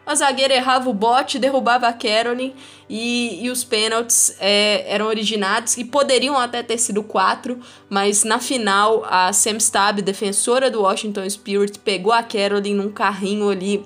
a 0.10 0.16
zagueira 0.16 0.56
errava 0.56 0.90
o 0.90 0.94
bote, 0.94 1.38
derrubava 1.38 1.88
a 1.88 1.94
Caroline 1.94 2.56
e, 2.90 3.46
e 3.46 3.52
os 3.52 3.64
pênaltis 3.64 4.36
é, 4.40 4.84
eram 4.92 5.06
originados 5.06 5.78
e 5.78 5.86
poderiam 5.86 6.36
até 6.36 6.64
ter 6.64 6.80
sido 6.80 7.04
quatro, 7.04 7.60
mas 7.88 8.24
na 8.24 8.40
final 8.40 9.06
a 9.08 9.32
Sam 9.32 9.58
Stab, 9.58 10.02
defensora 10.02 10.72
do 10.72 10.82
Washington 10.82 11.30
Spirit, 11.30 11.78
pegou 11.78 12.12
a 12.12 12.24
Caroline 12.24 12.76
num 12.76 12.92
carrinho 12.92 13.52
ali 13.52 13.86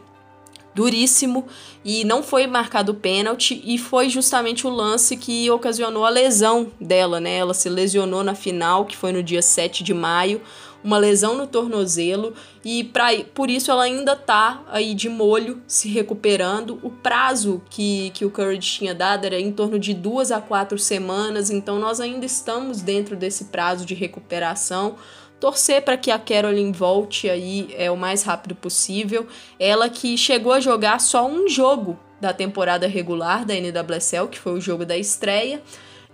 duríssimo 0.74 1.46
e 1.84 2.06
não 2.06 2.24
foi 2.24 2.48
marcado 2.48 2.94
pênalti 2.94 3.62
e 3.66 3.78
foi 3.78 4.08
justamente 4.08 4.66
o 4.66 4.70
lance 4.70 5.18
que 5.18 5.52
ocasionou 5.52 6.06
a 6.06 6.10
lesão 6.10 6.72
dela, 6.80 7.20
né? 7.20 7.36
Ela 7.36 7.54
se 7.54 7.68
lesionou 7.68 8.24
na 8.24 8.34
final, 8.34 8.86
que 8.86 8.96
foi 8.96 9.12
no 9.12 9.22
dia 9.22 9.42
7 9.42 9.84
de 9.84 9.94
maio 9.94 10.42
uma 10.84 10.98
lesão 10.98 11.36
no 11.36 11.48
tornozelo 11.48 12.34
e 12.64 12.84
pra, 12.84 13.08
por 13.34 13.50
isso 13.50 13.72
ela 13.72 13.84
ainda 13.84 14.16
tá 14.16 14.64
aí 14.68 14.94
de 14.94 15.10
molho, 15.10 15.62
se 15.68 15.88
recuperando. 15.88 16.80
O 16.84 16.90
prazo 16.90 17.62
que, 17.70 18.10
que 18.12 18.26
o 18.26 18.30
Courage 18.30 18.60
tinha 18.60 18.94
dado 18.94 19.26
era 19.26 19.40
em 19.40 19.52
torno 19.52 19.80
de 19.80 19.94
duas 19.94 20.32
a 20.32 20.42
quatro 20.42 20.78
semanas, 20.78 21.50
então 21.50 21.80
nós 21.80 22.00
ainda 22.00 22.26
estamos 22.26 22.82
dentro 22.82 23.16
desse 23.16 23.46
prazo 23.46 23.86
de 23.86 23.94
recuperação 23.94 24.96
torcer 25.44 25.82
para 25.82 25.98
que 25.98 26.10
a 26.10 26.18
Caroline 26.18 26.72
volte 26.72 27.30
aí 27.30 27.68
é 27.78 27.92
o 27.92 27.98
mais 27.98 28.24
rápido 28.24 28.56
possível. 28.56 29.28
Ela 29.60 29.90
que 29.90 30.18
chegou 30.18 30.54
a 30.54 30.62
jogar 30.62 31.02
só 31.02 31.28
um 31.28 31.50
jogo 31.50 32.00
da 32.22 32.32
temporada 32.32 32.88
regular 32.88 33.46
da 33.46 33.54
NWSL, 33.54 34.30
que 34.30 34.40
foi 34.40 34.54
o 34.54 34.62
jogo 34.62 34.86
da 34.86 34.98
estreia. 34.98 35.62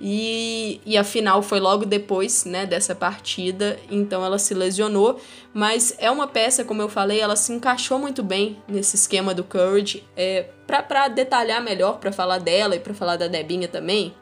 E, 0.02 0.80
e 0.86 0.98
a 0.98 1.04
final 1.04 1.42
foi 1.42 1.60
logo 1.60 1.86
depois 1.86 2.46
né, 2.46 2.66
dessa 2.66 2.96
partida, 2.96 3.78
então 3.92 4.24
ela 4.24 4.40
se 4.40 4.54
lesionou. 4.54 5.20
Mas 5.54 5.94
é 5.98 6.10
uma 6.10 6.26
peça, 6.28 6.64
como 6.64 6.82
eu 6.82 6.88
falei, 6.88 7.20
ela 7.20 7.36
se 7.36 7.52
encaixou 7.52 8.00
muito 8.00 8.24
bem 8.24 8.58
nesse 8.68 8.96
esquema 8.96 9.34
do 9.34 9.44
Courage. 9.44 10.06
É, 10.16 10.44
para 10.66 11.10
detalhar 11.10 11.62
melhor, 11.62 12.00
para 12.00 12.12
falar 12.12 12.40
dela 12.40 12.76
e 12.76 12.80
para 12.80 12.94
falar 12.94 13.18
da 13.18 13.28
Debinha 13.28 13.68
também, 13.68 14.14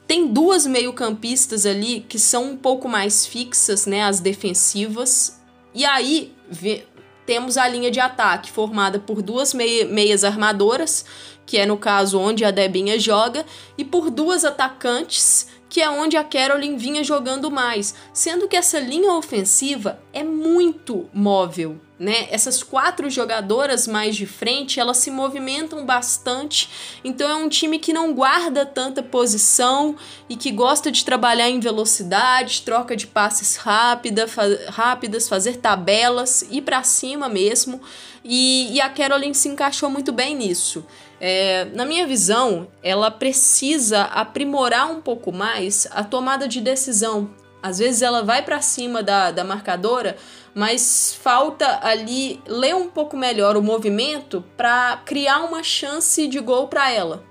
Tem 0.06 0.26
duas 0.26 0.66
meio-campistas 0.66 1.66
ali 1.66 2.00
que 2.00 2.18
são 2.18 2.50
um 2.50 2.56
pouco 2.56 2.88
mais 2.88 3.26
fixas, 3.26 3.84
né, 3.86 4.02
as 4.02 4.20
defensivas. 4.20 5.40
E 5.74 5.84
aí 5.84 6.34
temos 7.26 7.56
a 7.56 7.66
linha 7.66 7.90
de 7.90 8.00
ataque 8.00 8.50
formada 8.50 8.98
por 8.98 9.22
duas 9.22 9.54
meias 9.54 10.24
armadoras, 10.24 11.04
que 11.46 11.58
é 11.58 11.66
no 11.66 11.76
caso 11.76 12.18
onde 12.18 12.44
a 12.44 12.50
Debinha 12.50 12.98
joga, 12.98 13.44
e 13.76 13.84
por 13.84 14.10
duas 14.10 14.44
atacantes, 14.44 15.48
que 15.68 15.80
é 15.80 15.90
onde 15.90 16.16
a 16.16 16.24
Caroline 16.24 16.76
vinha 16.76 17.02
jogando 17.02 17.50
mais, 17.50 17.94
sendo 18.12 18.46
que 18.46 18.56
essa 18.56 18.78
linha 18.78 19.12
ofensiva 19.12 20.00
é 20.12 20.22
muito 20.22 21.08
móvel, 21.12 21.80
né? 21.98 22.26
Essas 22.30 22.62
quatro 22.62 23.08
jogadoras 23.08 23.86
mais 23.86 24.16
de 24.16 24.26
frente, 24.26 24.80
elas 24.80 24.98
se 24.98 25.10
movimentam 25.10 25.86
bastante, 25.86 26.68
então 27.04 27.28
é 27.28 27.34
um 27.36 27.48
time 27.48 27.78
que 27.78 27.92
não 27.92 28.12
guarda 28.12 28.66
tanta 28.66 29.02
posição 29.02 29.94
e 30.28 30.36
que 30.36 30.50
gosta 30.50 30.90
de 30.90 31.04
trabalhar 31.04 31.48
em 31.48 31.60
velocidade, 31.60 32.62
troca 32.62 32.96
de 32.96 33.06
passes 33.06 33.56
rápida, 33.56 34.26
fa 34.26 34.44
rápidas, 34.68 35.28
fazer 35.28 35.58
tabelas, 35.58 36.42
ir 36.50 36.62
para 36.62 36.82
cima 36.82 37.28
mesmo. 37.28 37.80
E, 38.24 38.72
e 38.72 38.80
a 38.80 38.88
Caroline 38.88 39.34
se 39.34 39.48
encaixou 39.48 39.90
muito 39.90 40.10
bem 40.10 40.34
nisso. 40.34 40.84
É, 41.20 41.66
na 41.74 41.84
minha 41.84 42.06
visão, 42.06 42.68
ela 42.82 43.10
precisa 43.10 44.02
aprimorar 44.04 44.90
um 44.90 45.00
pouco 45.00 45.30
mais 45.30 45.86
a 45.90 46.02
tomada 46.02 46.48
de 46.48 46.60
decisão. 46.60 47.30
Às 47.64 47.78
vezes 47.78 48.02
ela 48.02 48.22
vai 48.22 48.42
para 48.42 48.60
cima 48.60 49.02
da, 49.02 49.30
da 49.30 49.42
marcadora, 49.42 50.18
mas 50.54 51.18
falta 51.22 51.80
ali 51.82 52.38
ler 52.46 52.74
um 52.74 52.90
pouco 52.90 53.16
melhor 53.16 53.56
o 53.56 53.62
movimento 53.62 54.44
para 54.54 54.98
criar 55.06 55.38
uma 55.38 55.62
chance 55.62 56.28
de 56.28 56.40
gol 56.40 56.68
para 56.68 56.92
ela. 56.92 57.24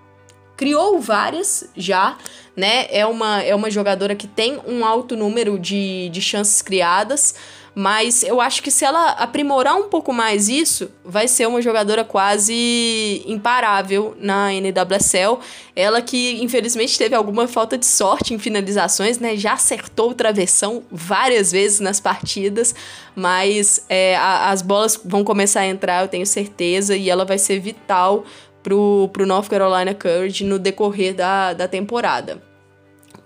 Criou 0.58 1.00
várias 1.00 1.70
já, 1.78 2.18
né? 2.56 2.88
É 2.90 3.06
uma, 3.06 3.44
é 3.44 3.54
uma 3.54 3.70
jogadora 3.70 4.16
que 4.16 4.26
tem 4.26 4.60
um 4.66 4.84
alto 4.84 5.16
número 5.16 5.60
de, 5.60 6.10
de 6.10 6.20
chances 6.20 6.64
criadas, 6.64 7.36
mas 7.76 8.22
eu 8.24 8.40
acho 8.40 8.62
que 8.62 8.70
se 8.70 8.86
ela 8.86 9.12
aprimorar 9.12 9.76
um 9.76 9.90
pouco 9.90 10.14
mais 10.14 10.48
isso, 10.48 10.92
vai 11.04 11.28
ser 11.28 11.48
uma 11.48 11.62
jogadora 11.62 12.04
quase 12.04 13.24
imparável 13.26 14.16
na 14.20 14.52
NWSL. 14.54 15.40
Ela 15.76 16.02
que 16.02 16.44
infelizmente 16.44 16.98
teve 16.98 17.16
alguma 17.16 17.48
falta 17.48 17.76
de 17.76 17.86
sorte 17.86 18.34
em 18.34 18.38
finalizações, 18.38 19.18
né? 19.18 19.36
Já 19.36 19.54
acertou 19.54 20.12
o 20.12 20.14
travessão 20.14 20.84
várias 20.92 21.52
vezes 21.52 21.80
nas 21.80 22.00
partidas, 22.00 22.76
mas 23.16 23.84
é, 23.90 24.16
a, 24.18 24.52
as 24.52 24.62
bolas 24.62 25.00
vão 25.04 25.24
começar 25.24 25.62
a 25.62 25.68
entrar, 25.68 26.04
eu 26.04 26.08
tenho 26.08 26.28
certeza, 26.28 26.96
e 26.96 27.10
ela 27.10 27.26
vai 27.26 27.40
ser 27.40 27.60
vital 27.60 28.24
pro, 28.62 29.10
pro 29.12 29.26
North 29.26 29.50
Carolina 29.50 29.96
Courage 29.96 30.44
no 30.44 30.60
decorrer 30.60 31.16
da, 31.16 31.54
da 31.54 31.68
temporada. 31.68 32.42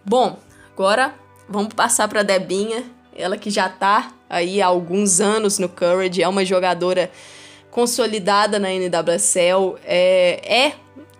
Bom, 0.05 0.39
agora 0.71 1.13
vamos 1.49 1.73
passar 1.73 2.07
para 2.07 2.23
Debinha, 2.23 2.85
ela 3.13 3.37
que 3.37 3.49
já 3.49 3.67
tá 3.67 4.13
aí 4.29 4.61
há 4.61 4.67
alguns 4.67 5.19
anos 5.19 5.59
no 5.59 5.69
Courage, 5.69 6.21
é 6.21 6.27
uma 6.27 6.43
jogadora 6.45 7.11
consolidada 7.71 8.57
na 8.59 8.69
NWSL, 8.71 9.75
é, 9.85 10.41
é 10.43 10.73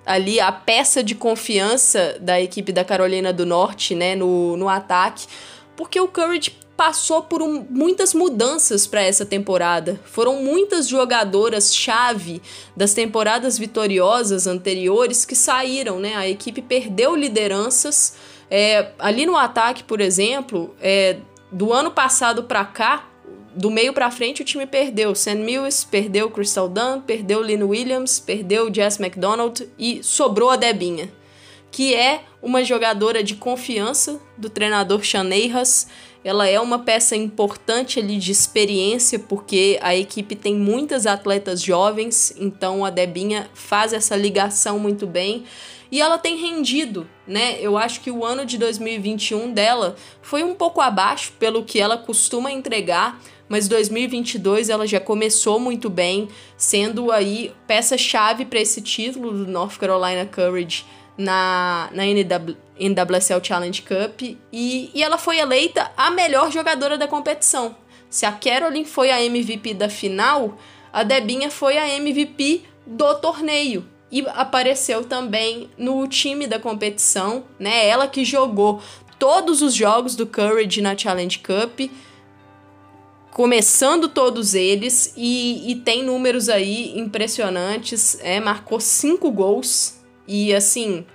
ali 0.06 0.40
a 0.40 0.52
peça 0.52 1.04
de 1.04 1.14
confiança 1.14 2.18
da 2.20 2.40
equipe 2.42 2.72
da 2.72 2.84
Carolina 2.84 3.34
do 3.34 3.46
Norte, 3.46 3.94
né, 3.94 4.16
no, 4.16 4.56
no 4.56 4.70
ataque, 4.70 5.28
porque 5.76 6.00
o 6.00 6.08
Courage 6.08 6.56
passou 6.78 7.24
por 7.24 7.42
um, 7.42 7.66
muitas 7.70 8.14
mudanças 8.14 8.86
para 8.86 9.02
essa 9.02 9.26
temporada. 9.26 10.00
Foram 10.06 10.44
muitas 10.44 10.88
jogadoras 10.88 11.76
chave 11.76 12.40
das 12.76 12.94
temporadas 12.94 13.58
vitoriosas 13.58 14.46
anteriores 14.46 15.26
que 15.26 15.36
saíram, 15.36 16.00
né? 16.00 16.16
A 16.16 16.30
equipe 16.30 16.62
perdeu 16.62 17.16
lideranças 17.16 18.14
é, 18.50 18.92
ali 19.00 19.26
no 19.26 19.36
ataque, 19.36 19.84
por 19.84 20.00
exemplo, 20.00 20.76
é, 20.80 21.18
do 21.52 21.74
ano 21.74 21.92
passado 21.92 22.44
para 22.44 22.64
cá, 22.66 23.08
do 23.56 23.72
meio 23.72 23.94
para 23.94 24.12
frente 24.12 24.42
o 24.42 24.46
time 24.46 24.66
perdeu. 24.66 25.16
Sam 25.16 25.36
Mills 25.36 25.86
perdeu 25.86 26.30
Crystal 26.30 26.70
Dunn, 26.70 27.02
perdeu 27.02 27.42
Lynn 27.42 27.64
Williams, 27.64 28.20
perdeu 28.20 28.74
Jess 28.74 29.00
McDonald 29.00 29.68
e 29.78 30.04
sobrou 30.04 30.50
a 30.50 30.56
Debinha, 30.56 31.12
que 31.72 31.96
é 31.96 32.24
uma 32.42 32.64
jogadora 32.64 33.24
de 33.24 33.36
confiança 33.36 34.20
do 34.38 34.50
treinador 34.50 35.04
Chaneiras 35.04 35.88
ela 36.28 36.46
é 36.46 36.60
uma 36.60 36.80
peça 36.80 37.16
importante 37.16 38.00
ali 38.00 38.18
de 38.18 38.34
experiência, 38.34 39.18
porque 39.18 39.80
a 39.82 39.96
equipe 39.96 40.36
tem 40.36 40.54
muitas 40.56 41.06
atletas 41.06 41.62
jovens, 41.62 42.34
então 42.38 42.84
a 42.84 42.90
Debinha 42.90 43.50
faz 43.54 43.94
essa 43.94 44.14
ligação 44.14 44.78
muito 44.78 45.08
bem. 45.08 45.46
E 45.92 46.02
ela 46.02 46.18
tem 46.18 46.38
rendido, 46.38 47.08
né? 47.26 47.58
Eu 47.60 47.78
acho 47.78 48.02
que 48.02 48.12
o 48.12 48.26
ano 48.26 48.46
de 48.46 48.58
2021 48.58 49.54
dela 49.54 49.96
foi 50.22 50.44
um 50.44 50.54
pouco 50.54 50.82
abaixo 50.82 51.34
pelo 51.40 51.64
que 51.64 51.80
ela 51.80 51.98
costuma 51.98 52.52
entregar, 52.52 53.22
mas 53.48 53.68
2022 53.68 54.70
ela 54.70 54.86
já 54.86 55.00
começou 55.00 55.60
muito 55.60 55.90
bem, 55.90 56.28
sendo 56.58 57.12
aí 57.12 57.54
peça-chave 57.66 58.46
para 58.46 58.60
esse 58.60 58.82
título 58.82 59.32
do 59.32 59.50
North 59.50 59.78
Carolina 59.78 60.26
Courage 60.26 60.86
na, 61.18 61.90
na 61.94 62.06
NW, 62.06 62.56
NWSL 62.78 63.44
Challenge 63.44 63.82
Cup 63.82 64.22
e, 64.22 64.92
e 64.94 65.02
ela 65.02 65.18
foi 65.18 65.40
eleita 65.40 65.92
a 65.96 66.12
melhor 66.12 66.52
jogadora 66.52 66.98
da 66.98 67.08
competição. 67.08 67.76
Se 68.10 68.26
a 68.26 68.32
Carolyn 68.32 68.86
foi 68.86 69.10
a 69.10 69.24
MVP 69.24 69.74
da 69.74 69.90
final, 69.90 70.58
a 70.92 71.04
Debinha 71.04 71.50
foi 71.50 71.78
a 71.78 71.88
MVP 71.90 72.64
do 72.86 73.16
torneio 73.16 73.97
e 74.12 74.26
apareceu 74.30 75.04
também 75.04 75.70
no 75.78 76.08
time 76.08 76.48
da 76.48 76.60
competição, 76.60 77.44
né? 77.60 77.88
Ela 77.88 78.08
que 78.08 78.24
jogou 78.24 78.82
todos 79.20 79.62
os 79.62 79.74
jogos 79.74 80.16
do 80.16 80.26
Courage 80.26 80.82
na 80.82 80.98
Challenge 80.98 81.40
Cup, 81.40 81.92
começando 83.32 84.08
todos 84.08 84.54
eles 84.54 85.14
e, 85.16 85.72
e 85.72 85.76
tem 85.76 86.04
números 86.04 86.50
aí 86.50 86.98
impressionantes. 86.98 88.18
É, 88.22 88.40
marcou 88.40 88.80
cinco 88.80 89.30
gols 89.30 89.98
e 90.28 90.54
assim, 90.54 91.06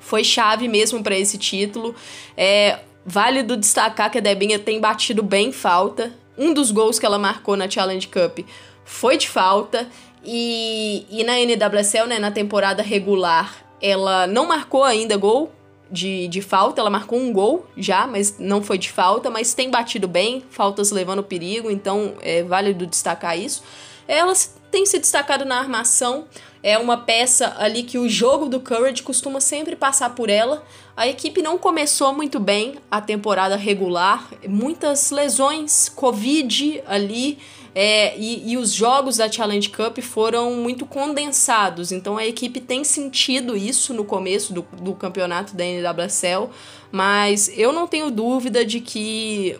foi 0.00 0.22
chave 0.22 0.68
mesmo 0.68 1.02
para 1.02 1.18
esse 1.18 1.38
título. 1.38 1.94
É 2.36 2.80
válido 3.04 3.56
destacar 3.56 4.10
que 4.10 4.18
a 4.18 4.20
Debinha 4.20 4.58
tem 4.58 4.80
batido 4.80 5.22
bem 5.22 5.50
falta. 5.50 6.12
Um 6.36 6.52
dos 6.52 6.70
gols 6.70 6.98
que 6.98 7.06
ela 7.06 7.18
marcou 7.18 7.56
na 7.56 7.68
Challenge 7.68 8.06
Cup 8.06 8.40
foi 8.84 9.16
de 9.16 9.28
falta. 9.28 9.88
E, 10.30 11.06
e 11.08 11.24
na 11.24 11.38
NWSL, 11.40 12.06
né, 12.06 12.18
na 12.18 12.30
temporada 12.30 12.82
regular, 12.82 13.64
ela 13.80 14.26
não 14.26 14.46
marcou 14.46 14.84
ainda 14.84 15.16
gol 15.16 15.50
de, 15.90 16.28
de 16.28 16.42
falta. 16.42 16.82
Ela 16.82 16.90
marcou 16.90 17.18
um 17.18 17.32
gol 17.32 17.64
já, 17.78 18.06
mas 18.06 18.38
não 18.38 18.62
foi 18.62 18.76
de 18.76 18.92
falta. 18.92 19.30
Mas 19.30 19.54
tem 19.54 19.70
batido 19.70 20.06
bem, 20.06 20.44
faltas 20.50 20.90
levando 20.90 21.22
perigo, 21.22 21.70
então 21.70 22.12
é 22.20 22.42
válido 22.42 22.86
destacar 22.86 23.38
isso. 23.38 23.62
Ela 24.06 24.34
tem 24.70 24.84
se 24.84 24.98
destacado 24.98 25.46
na 25.46 25.58
armação 25.58 26.26
é 26.62 26.76
uma 26.76 26.96
peça 26.96 27.54
ali 27.58 27.82
que 27.82 27.98
o 27.98 28.08
jogo 28.08 28.46
do 28.46 28.60
Courage 28.60 29.02
costuma 29.02 29.40
sempre 29.40 29.76
passar 29.76 30.10
por 30.10 30.28
ela. 30.28 30.64
A 30.96 31.06
equipe 31.06 31.40
não 31.40 31.56
começou 31.56 32.12
muito 32.12 32.40
bem 32.40 32.76
a 32.90 33.00
temporada 33.00 33.56
regular, 33.56 34.28
muitas 34.48 35.10
lesões, 35.10 35.88
Covid 35.88 36.82
ali, 36.86 37.38
é, 37.74 38.18
e, 38.18 38.52
e, 38.52 38.56
os 38.56 38.72
jogos 38.72 39.18
da 39.18 39.30
Challenge 39.30 39.68
Cup 39.68 39.98
foram 39.98 40.54
muito 40.54 40.86
condensados. 40.86 41.92
Então 41.92 42.16
a 42.16 42.26
equipe 42.26 42.60
tem 42.60 42.82
sentido 42.84 43.56
isso 43.56 43.94
no 43.94 44.04
começo 44.04 44.52
do, 44.52 44.66
do 44.80 44.94
campeonato 44.94 45.54
da 45.54 45.64
NWSL, 45.64 46.48
mas 46.90 47.50
eu 47.56 47.72
não 47.72 47.86
tenho 47.86 48.10
dúvida 48.10 48.64
de 48.64 48.80
que 48.80 49.58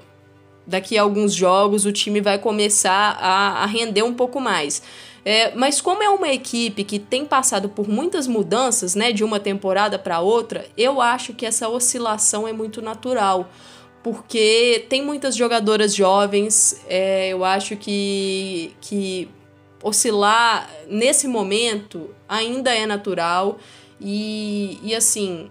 daqui 0.66 0.99
a 0.99 1.03
alguns 1.03 1.33
jogos 1.35 1.87
o 1.87 1.92
time 1.92 2.21
vai 2.21 2.38
começar 2.38 3.16
a, 3.21 3.62
a 3.62 3.66
render 3.66 4.03
um 4.03 4.14
pouco 4.14 4.40
mais. 4.40 4.83
É, 5.25 5.55
mas 5.55 5.81
como 5.81 6.03
é 6.03 6.09
uma 6.09 6.29
equipe 6.29 6.85
que 6.85 6.99
tem 6.99 7.27
passado 7.27 7.68
por 7.68 7.88
muitas 7.88 8.27
mudanças, 8.27 8.94
né, 8.94 9.12
de 9.12 9.23
uma 9.23 9.38
temporada 9.38 9.99
para 9.99 10.21
outra, 10.21 10.64
eu 10.77 11.01
acho 11.01 11.35
que 11.35 11.44
essa 11.44 11.68
oscilação 11.68 12.49
é 12.49 12.53
muito 12.53 12.81
natural, 12.81 13.51
porque 14.03 14.87
tem 14.89 15.03
muitas 15.03 15.37
jogadoras 15.37 15.95
jovens. 15.95 16.83
É, 16.89 17.29
eu 17.29 17.45
acho 17.45 17.77
que 17.77 18.73
que 18.81 19.29
oscilar 19.83 20.69
nesse 20.89 21.29
momento 21.29 22.11
ainda 22.29 22.75
é 22.75 22.85
natural 22.85 23.59
e, 24.01 24.79
e 24.83 24.95
assim 24.95 25.49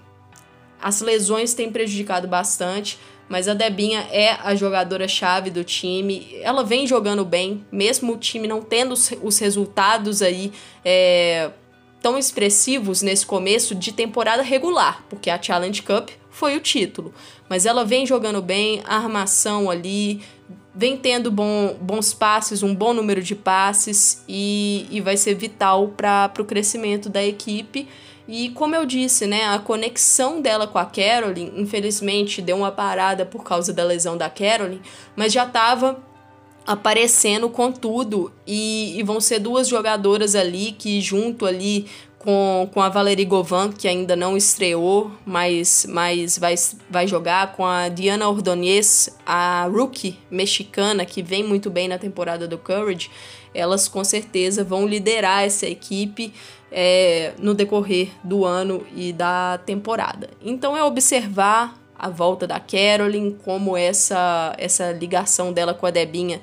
as 0.82 1.00
lesões 1.02 1.54
têm 1.54 1.72
prejudicado 1.72 2.28
bastante 2.28 3.00
mas 3.30 3.48
a 3.48 3.54
Debinha 3.54 4.08
é 4.12 4.32
a 4.42 4.56
jogadora-chave 4.56 5.50
do 5.50 5.64
time. 5.64 6.30
Ela 6.42 6.64
vem 6.64 6.88
jogando 6.88 7.26
bem, 7.26 7.66
mesmo 7.72 8.14
o 8.14 8.18
time 8.18 8.48
não 8.48 8.62
tendo 8.62 8.94
os 8.94 9.40
resultados 9.40 10.22
aí 10.22 10.52
é, 10.84 11.52
tão 12.08 12.18
expressivos 12.18 13.02
nesse 13.02 13.26
começo 13.26 13.76
de 13.76 13.92
temporada 13.92 14.42
regular, 14.42 15.04
porque 15.10 15.30
a 15.30 15.42
Challenge 15.42 15.82
Cup 15.82 16.08
foi 16.30 16.56
o 16.56 16.62
título. 16.62 17.14
Mas 17.50 17.66
ela 17.66 17.84
vem 17.84 18.06
jogando 18.06 18.42
bem, 18.42 18.82
a 18.86 18.96
armação 18.96 19.70
ali, 19.70 20.22
vem 20.74 20.96
tendo 20.96 21.30
bom, 21.30 21.76
bons 21.82 22.14
passes, 22.14 22.64
um 22.64 22.74
bom 22.74 22.94
número 22.94 23.22
de 23.22 23.36
passes 23.36 24.24
e, 24.26 24.88
e 24.90 25.02
vai 25.02 25.18
ser 25.18 25.36
vital 25.36 25.90
para 25.90 26.32
o 26.40 26.46
crescimento 26.46 27.10
da 27.10 27.22
equipe. 27.22 27.86
E 28.26 28.52
como 28.52 28.74
eu 28.74 28.86
disse, 28.86 29.28
né, 29.28 29.44
a 29.44 29.60
conexão 29.60 30.42
dela 30.42 30.66
com 30.66 30.78
a 30.78 30.86
Carolyn, 30.86 31.52
infelizmente 31.58 32.42
deu 32.42 32.56
uma 32.56 32.72
parada 32.72 33.26
por 33.26 33.44
causa 33.44 33.74
da 33.74 33.84
lesão 33.84 34.16
da 34.16 34.30
Carolyn, 34.30 34.80
mas 35.14 35.34
já 35.34 35.44
estava 35.44 36.02
aparecendo 36.68 37.50
com 37.50 37.72
tudo 37.72 38.30
e, 38.46 39.00
e, 39.00 39.04
vão 39.04 39.22
ser 39.22 39.40
duas 39.40 39.70
jogadoras 39.70 40.36
ali 40.36 40.74
que 40.74 41.00
junto 41.00 41.46
ali 41.46 41.88
com, 42.20 42.70
com 42.74 42.82
a 42.82 42.90
Valerie 42.90 43.24
Govan, 43.24 43.72
que 43.72 43.88
ainda 43.88 44.14
não 44.14 44.36
estreou, 44.36 45.10
mas, 45.26 45.88
mas 45.90 46.38
vai, 46.38 46.56
vai 46.90 47.08
jogar, 47.08 47.54
com 47.54 47.66
a 47.66 47.88
Diana 47.88 48.28
Ordonez, 48.28 49.18
a 49.26 49.66
rookie 49.72 50.20
mexicana, 50.30 51.06
que 51.06 51.24
vem 51.24 51.42
muito 51.42 51.70
bem 51.70 51.88
na 51.88 51.98
temporada 51.98 52.46
do 52.46 52.58
Courage, 52.58 53.10
elas 53.54 53.88
com 53.88 54.04
certeza 54.04 54.62
vão 54.62 54.86
liderar 54.86 55.44
essa 55.44 55.66
equipe 55.66 56.34
é, 56.70 57.34
no 57.40 57.54
decorrer 57.54 58.10
do 58.24 58.44
ano 58.44 58.86
e 58.94 59.14
da 59.14 59.58
temporada. 59.66 60.30
Então 60.44 60.76
é 60.76 60.84
observar 60.84 61.76
a 61.98 62.10
volta 62.10 62.46
da 62.46 62.60
Carolyn, 62.60 63.36
como 63.44 63.76
essa, 63.76 64.54
essa 64.58 64.92
ligação 64.92 65.52
dela 65.52 65.74
com 65.74 65.86
a 65.86 65.92
Debinha 65.92 66.42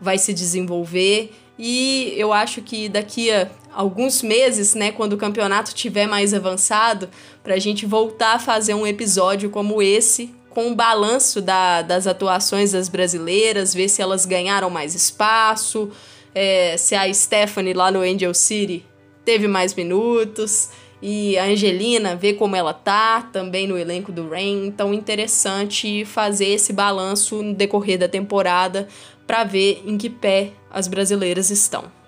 vai 0.00 0.18
se 0.18 0.32
desenvolver. 0.32 1.32
E 1.58 2.12
eu 2.16 2.32
acho 2.32 2.62
que 2.62 2.88
daqui 2.88 3.30
a 3.30 3.48
alguns 3.72 4.22
meses, 4.22 4.74
né, 4.74 4.92
quando 4.92 5.14
o 5.14 5.16
campeonato 5.16 5.74
tiver 5.74 6.06
mais 6.06 6.32
avançado, 6.32 7.08
para 7.42 7.54
a 7.54 7.58
gente 7.58 7.84
voltar 7.84 8.36
a 8.36 8.38
fazer 8.38 8.74
um 8.74 8.86
episódio 8.86 9.50
como 9.50 9.82
esse, 9.82 10.34
com 10.50 10.68
um 10.68 10.74
balanço 10.74 11.40
da, 11.42 11.82
das 11.82 12.06
atuações 12.06 12.72
das 12.72 12.88
brasileiras, 12.88 13.74
ver 13.74 13.88
se 13.88 14.00
elas 14.00 14.24
ganharam 14.24 14.70
mais 14.70 14.94
espaço, 14.94 15.90
é, 16.34 16.76
se 16.76 16.94
a 16.94 17.12
Stephanie 17.12 17.74
lá 17.74 17.90
no 17.90 18.00
Angel 18.00 18.32
City 18.32 18.84
teve 19.24 19.48
mais 19.48 19.74
minutos 19.74 20.70
e 21.06 21.36
a 21.36 21.44
Angelina, 21.44 22.16
ver 22.16 22.32
como 22.32 22.56
ela 22.56 22.72
tá 22.72 23.28
também 23.30 23.66
no 23.66 23.76
elenco 23.76 24.10
do 24.10 24.26
Rain. 24.26 24.64
Então, 24.66 24.94
interessante 24.94 26.02
fazer 26.06 26.46
esse 26.46 26.72
balanço 26.72 27.42
no 27.42 27.52
decorrer 27.52 27.98
da 27.98 28.08
temporada 28.08 28.88
para 29.26 29.44
ver 29.44 29.82
em 29.84 29.98
que 29.98 30.08
pé 30.08 30.52
as 30.70 30.88
brasileiras 30.88 31.50
estão. 31.50 32.03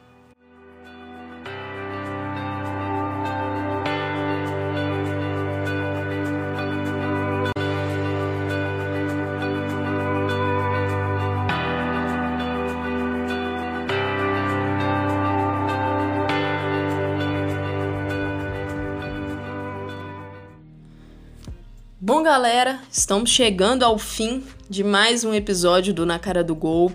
Galera, 22.36 22.78
estamos 22.92 23.30
chegando 23.30 23.82
ao 23.82 23.96
fim 23.96 24.44
de 24.68 24.84
mais 24.84 25.24
um 25.24 25.32
episódio 25.32 25.94
do 25.94 26.04
Na 26.04 26.18
Cara 26.18 26.44
do 26.44 26.54
Gol. 26.54 26.92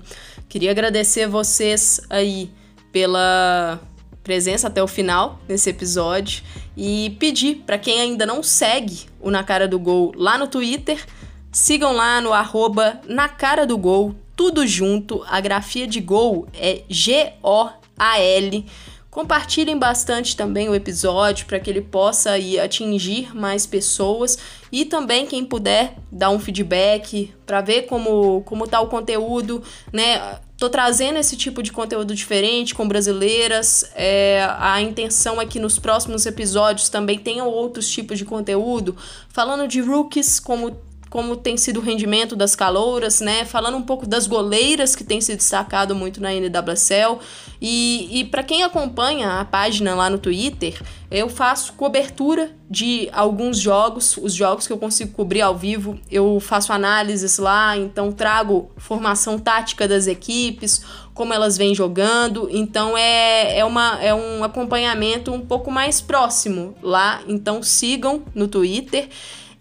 Queria 0.47 0.69
agradecer 0.69 1.25
vocês 1.25 1.99
aí 2.11 2.51
pela 2.91 3.79
presença 4.21 4.67
até 4.67 4.83
o 4.83 4.87
final 4.87 5.39
nesse 5.49 5.67
episódio 5.71 6.43
e 6.77 7.17
pedir 7.19 7.63
para 7.65 7.79
quem 7.79 7.99
ainda 7.99 8.23
não 8.23 8.43
segue 8.43 9.07
o 9.19 9.31
Na 9.31 9.43
Cara 9.43 9.67
do 9.67 9.79
Gol 9.79 10.13
lá 10.15 10.37
no 10.37 10.45
Twitter, 10.45 11.03
sigam 11.51 11.91
lá 11.91 12.21
no 12.21 12.33
arroba 12.33 13.01
Na 13.07 13.27
Cara 13.27 13.65
do 13.65 13.79
Gol, 13.79 14.13
tudo 14.35 14.67
junto. 14.67 15.25
A 15.27 15.41
grafia 15.41 15.87
de 15.87 16.01
gol 16.01 16.47
é 16.53 16.83
G-O-A-L. 16.87 18.65
Compartilhem 19.11 19.77
bastante 19.77 20.37
também 20.37 20.69
o 20.69 20.73
episódio 20.73 21.45
para 21.45 21.59
que 21.59 21.69
ele 21.69 21.81
possa 21.81 22.37
ir 22.37 22.61
atingir 22.61 23.35
mais 23.35 23.65
pessoas 23.65 24.37
e 24.71 24.85
também 24.85 25.25
quem 25.25 25.43
puder 25.43 25.97
dar 26.09 26.29
um 26.29 26.39
feedback 26.39 27.33
para 27.45 27.59
ver 27.59 27.87
como 27.87 28.41
como 28.43 28.65
tá 28.65 28.79
o 28.79 28.87
conteúdo, 28.87 29.61
né? 29.91 30.39
Tô 30.57 30.69
trazendo 30.69 31.19
esse 31.19 31.35
tipo 31.35 31.61
de 31.61 31.73
conteúdo 31.73 32.15
diferente 32.15 32.73
com 32.73 32.87
brasileiras. 32.87 33.83
É, 33.95 34.47
a 34.57 34.79
intenção 34.79 35.41
é 35.41 35.45
que 35.45 35.59
nos 35.59 35.77
próximos 35.77 36.25
episódios 36.25 36.87
também 36.87 37.19
tenham 37.19 37.49
outros 37.49 37.89
tipos 37.89 38.17
de 38.17 38.23
conteúdo, 38.23 38.95
falando 39.27 39.67
de 39.67 39.81
rookies 39.81 40.39
como 40.39 40.79
como 41.11 41.35
tem 41.35 41.57
sido 41.57 41.81
o 41.81 41.83
rendimento 41.83 42.37
das 42.37 42.55
calouras, 42.55 43.19
né? 43.19 43.43
Falando 43.43 43.75
um 43.75 43.81
pouco 43.81 44.07
das 44.07 44.25
goleiras 44.25 44.95
que 44.95 45.03
tem 45.03 45.19
se 45.19 45.35
destacado 45.35 45.93
muito 45.93 46.21
na 46.21 46.33
NWSL. 46.33 47.19
E, 47.61 48.21
e 48.21 48.23
para 48.23 48.41
quem 48.41 48.63
acompanha 48.63 49.41
a 49.41 49.43
página 49.43 49.93
lá 49.93 50.09
no 50.09 50.17
Twitter, 50.17 50.81
eu 51.11 51.27
faço 51.27 51.73
cobertura 51.73 52.55
de 52.69 53.09
alguns 53.11 53.59
jogos, 53.59 54.15
os 54.15 54.33
jogos 54.33 54.65
que 54.65 54.71
eu 54.71 54.77
consigo 54.77 55.11
cobrir 55.11 55.41
ao 55.41 55.53
vivo, 55.53 55.99
eu 56.09 56.39
faço 56.39 56.71
análises 56.71 57.37
lá, 57.37 57.75
então 57.75 58.13
trago 58.13 58.71
formação 58.77 59.37
tática 59.37 59.89
das 59.89 60.07
equipes, 60.07 60.81
como 61.13 61.33
elas 61.33 61.57
vêm 61.57 61.75
jogando, 61.75 62.47
então 62.49 62.97
é, 62.97 63.57
é, 63.57 63.65
uma, 63.65 64.01
é 64.01 64.15
um 64.15 64.45
acompanhamento 64.45 65.33
um 65.33 65.41
pouco 65.41 65.69
mais 65.69 65.99
próximo 65.99 66.73
lá, 66.81 67.21
então 67.27 67.61
sigam 67.61 68.23
no 68.33 68.47
Twitter. 68.47 69.09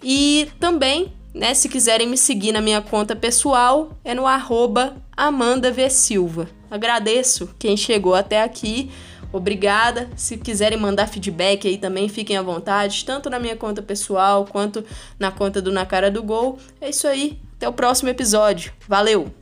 E 0.02 0.48
também 0.58 1.12
né? 1.40 1.54
Se 1.54 1.70
quiserem 1.70 2.06
me 2.06 2.18
seguir 2.18 2.52
na 2.52 2.60
minha 2.60 2.82
conta 2.82 3.16
pessoal, 3.16 3.98
é 4.04 4.14
no 4.14 4.26
arroba 4.26 4.94
Amanda 5.16 5.72
v. 5.72 5.88
Silva. 5.88 6.46
Agradeço 6.70 7.48
quem 7.58 7.78
chegou 7.78 8.14
até 8.14 8.42
aqui. 8.42 8.90
Obrigada. 9.32 10.10
Se 10.16 10.36
quiserem 10.36 10.78
mandar 10.78 11.06
feedback 11.06 11.66
aí 11.66 11.78
também, 11.78 12.10
fiquem 12.10 12.36
à 12.36 12.42
vontade, 12.42 13.06
tanto 13.06 13.30
na 13.30 13.38
minha 13.38 13.56
conta 13.56 13.80
pessoal 13.80 14.44
quanto 14.44 14.84
na 15.18 15.30
conta 15.30 15.62
do 15.62 15.72
Na 15.72 15.86
Cara 15.86 16.10
do 16.10 16.22
Gol. 16.22 16.58
É 16.78 16.90
isso 16.90 17.08
aí. 17.08 17.40
Até 17.56 17.66
o 17.66 17.72
próximo 17.72 18.10
episódio. 18.10 18.74
Valeu! 18.86 19.39